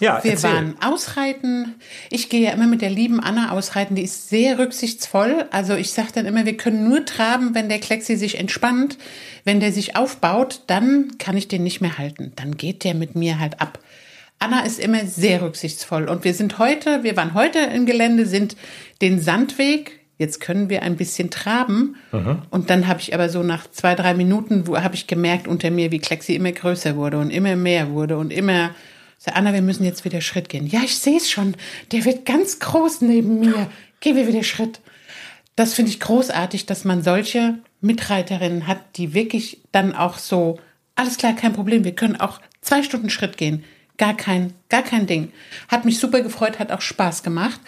[0.00, 0.50] Ja, wir erzähl.
[0.50, 1.76] waren ausreiten.
[2.10, 5.46] Ich gehe ja immer mit der lieben Anna ausreiten, die ist sehr rücksichtsvoll.
[5.52, 8.98] Also ich sage dann immer, wir können nur traben, wenn der Klexi sich entspannt.
[9.44, 12.32] Wenn der sich aufbaut, dann kann ich den nicht mehr halten.
[12.34, 13.78] Dann geht der mit mir halt ab.
[14.40, 16.08] Anna ist immer sehr rücksichtsvoll.
[16.08, 18.56] Und wir sind heute, wir waren heute im Gelände, sind
[19.00, 21.96] den Sandweg, jetzt können wir ein bisschen traben.
[22.50, 25.70] Und dann habe ich aber so nach zwei, drei Minuten, wo habe ich gemerkt unter
[25.70, 28.70] mir, wie Klexi immer größer wurde und immer mehr wurde und immer.
[29.18, 30.66] Ich sag, Anna, wir müssen jetzt wieder Schritt gehen.
[30.66, 31.54] Ja, ich sehe es schon.
[31.92, 33.68] Der wird ganz groß neben mir.
[34.00, 34.80] Gehen wir wieder Schritt.
[35.56, 40.58] Das finde ich großartig, dass man solche Mitreiterinnen hat, die wirklich dann auch so,
[40.94, 43.64] alles klar, kein Problem, wir können auch zwei Stunden Schritt gehen.
[43.96, 45.32] Gar kein, gar kein Ding.
[45.68, 47.60] Hat mich super gefreut, hat auch Spaß gemacht.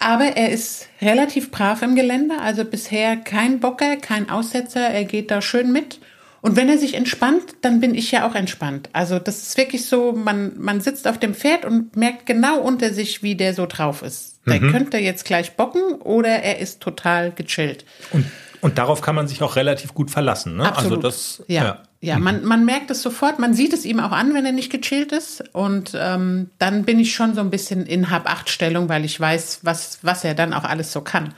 [0.00, 5.30] Aber er ist relativ brav im Gelände, also bisher kein Bocker, kein Aussetzer, er geht
[5.30, 6.00] da schön mit.
[6.42, 8.88] Und wenn er sich entspannt, dann bin ich ja auch entspannt.
[8.94, 12.92] Also das ist wirklich so, man, man sitzt auf dem Pferd und merkt genau unter
[12.94, 14.40] sich, wie der so drauf ist.
[14.46, 17.84] Der könnte jetzt gleich bocken oder er ist total gechillt.
[18.10, 18.24] Und,
[18.62, 20.56] und darauf kann man sich auch relativ gut verlassen.
[20.56, 20.64] Ne?
[20.64, 21.04] Absolut.
[21.04, 21.64] Also das, ja.
[21.64, 21.82] Ja,
[22.18, 25.12] man, man merkt es sofort, man sieht es ihm auch an, wenn er nicht gechillt
[25.12, 25.44] ist.
[25.52, 29.98] Und ähm, dann bin ich schon so ein bisschen in Hab-Acht-Stellung, weil ich weiß, was,
[30.02, 31.34] was er dann auch alles so kann.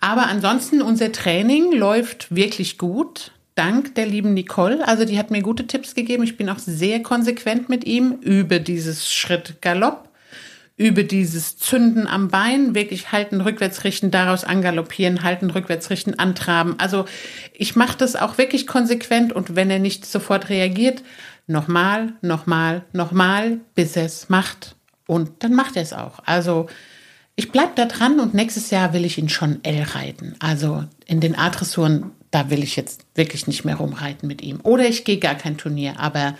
[0.00, 3.32] Aber ansonsten, unser Training läuft wirklich gut.
[3.54, 4.86] Dank der lieben Nicole.
[4.86, 6.24] Also die hat mir gute Tipps gegeben.
[6.24, 10.05] Ich bin auch sehr konsequent mit ihm über dieses Schritt Galopp,
[10.76, 16.74] über dieses Zünden am Bein, wirklich halten, rückwärts richten, daraus angaloppieren, halten, rückwärts richten, antraben.
[16.78, 17.06] Also
[17.54, 21.02] ich mache das auch wirklich konsequent und wenn er nicht sofort reagiert,
[21.46, 24.76] nochmal, nochmal, nochmal, bis er es macht.
[25.06, 26.20] Und dann macht er es auch.
[26.26, 26.66] Also
[27.36, 30.34] ich bleib da dran und nächstes Jahr will ich ihn schon L reiten.
[30.40, 34.60] Also in den A-Dressuren, da will ich jetzt wirklich nicht mehr rumreiten mit ihm.
[34.62, 35.98] Oder ich gehe gar kein Turnier.
[35.98, 36.36] Aber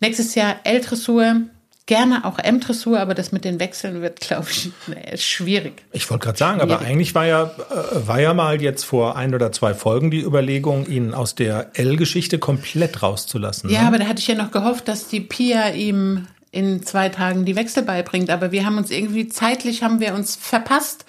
[0.00, 1.42] nächstes Jahr L-Dressur,
[1.86, 5.82] gerne auch M-Dressur, aber das mit den Wechseln wird, glaube ich, nee, schwierig.
[5.92, 6.90] Ich wollte gerade sagen, aber Schwierig.
[6.90, 10.86] eigentlich war ja, äh, war ja mal jetzt vor ein oder zwei Folgen die Überlegung,
[10.86, 13.70] ihn aus der L-Geschichte komplett rauszulassen.
[13.70, 13.86] Ja, ne?
[13.88, 17.54] aber da hatte ich ja noch gehofft, dass die Pia ihm in zwei Tagen die
[17.54, 18.30] Wechsel beibringt.
[18.30, 21.04] Aber wir haben uns irgendwie zeitlich haben wir uns verpasst.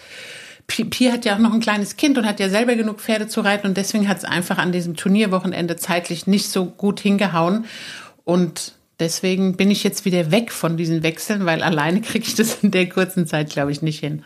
[0.67, 3.28] Pi- Pia hat ja auch noch ein kleines Kind und hat ja selber genug Pferde
[3.28, 7.65] zu reiten und deswegen hat es einfach an diesem Turnierwochenende zeitlich nicht so gut hingehauen.
[8.25, 12.63] Und deswegen bin ich jetzt wieder weg von diesen Wechseln, weil alleine kriege ich das
[12.63, 14.23] in der kurzen Zeit, glaube ich, nicht hin.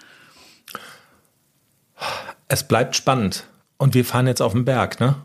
[2.47, 3.45] Es bleibt spannend.
[3.77, 5.15] Und wir fahren jetzt auf den Berg, ne?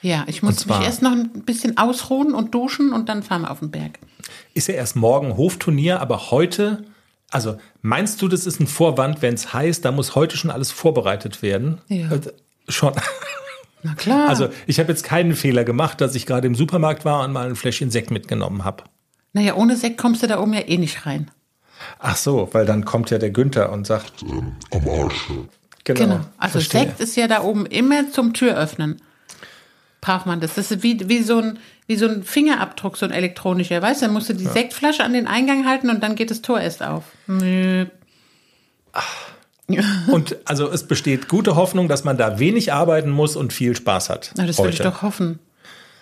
[0.00, 3.50] Ja, ich muss mich erst noch ein bisschen ausruhen und duschen und dann fahren wir
[3.50, 3.98] auf den Berg.
[4.52, 6.84] Ist ja erst morgen Hofturnier, aber heute,
[7.30, 10.70] also meinst du, das ist ein Vorwand, wenn es heißt, da muss heute schon alles
[10.70, 11.80] vorbereitet werden?
[11.88, 12.12] Ja.
[12.12, 12.20] Äh,
[12.68, 12.92] schon.
[13.86, 14.28] Na klar.
[14.30, 17.46] Also ich habe jetzt keinen Fehler gemacht, dass ich gerade im Supermarkt war und mal
[17.46, 18.82] ein Fläschchen Sekt mitgenommen habe.
[19.34, 21.30] naja, ohne Sekt kommst du da oben ja eh nicht rein.
[21.98, 25.26] Ach so, weil dann kommt ja der Günther und sagt, Ähm, am Arsch.
[25.84, 26.00] genau.
[26.00, 26.20] Genau.
[26.38, 26.80] Also verstehe.
[26.80, 29.02] Sekt ist ja da oben immer zum Türöffnen.
[30.00, 30.54] Braucht man das.
[30.54, 33.82] Das ist wie, wie, so ein, wie so ein Fingerabdruck, so ein elektronischer.
[33.82, 36.40] Weißt du, dann musst du die Sektflasche an den Eingang halten und dann geht das
[36.40, 37.04] Tor erst auf.
[37.26, 37.84] Nö.
[40.08, 44.10] Und also es besteht gute Hoffnung, dass man da wenig arbeiten muss und viel Spaß
[44.10, 44.32] hat.
[44.36, 44.90] Na, das würde ich heute.
[44.90, 45.38] doch hoffen.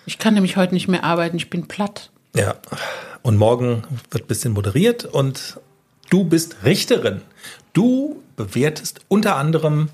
[0.05, 2.11] Ich kann nämlich heute nicht mehr arbeiten, ich bin platt.
[2.35, 2.55] Ja.
[3.21, 5.59] Und morgen wird ein bisschen moderiert und
[6.09, 7.21] du bist Richterin.
[7.71, 9.89] Du bewertest unter anderem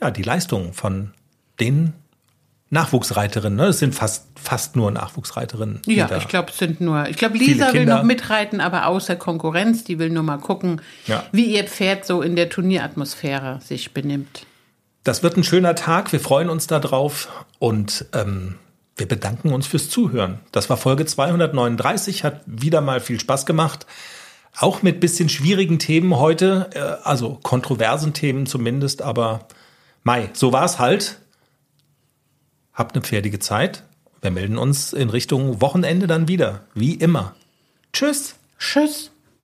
[0.00, 1.12] ja, die Leistungen von
[1.60, 1.92] den
[2.74, 3.56] Nachwuchsreiterinnen.
[3.56, 3.66] Ne?
[3.66, 5.80] Es sind fast, fast nur Nachwuchsreiterinnen.
[5.86, 7.08] Ja, ich glaube, es sind nur.
[7.08, 11.24] Ich glaube, Lisa will noch mitreiten, aber außer Konkurrenz, die will nur mal gucken, Ja.
[11.32, 14.44] wie ihr Pferd so in der Turnieratmosphäre sich benimmt.
[15.04, 16.12] Das wird ein schöner Tag.
[16.12, 18.56] Wir freuen uns darauf und ähm,
[18.96, 20.40] wir bedanken uns fürs Zuhören.
[20.52, 23.86] Das war Folge 239, hat wieder mal viel Spaß gemacht.
[24.56, 29.46] Auch mit bisschen schwierigen Themen heute, äh, also kontroversen Themen zumindest, aber
[30.04, 31.18] Mai, so war's halt.
[32.74, 33.84] Habt eine pferdige Zeit.
[34.20, 37.34] Wir melden uns in Richtung Wochenende dann wieder, wie immer.
[37.92, 38.36] Tschüss.
[38.58, 39.10] Tschüss.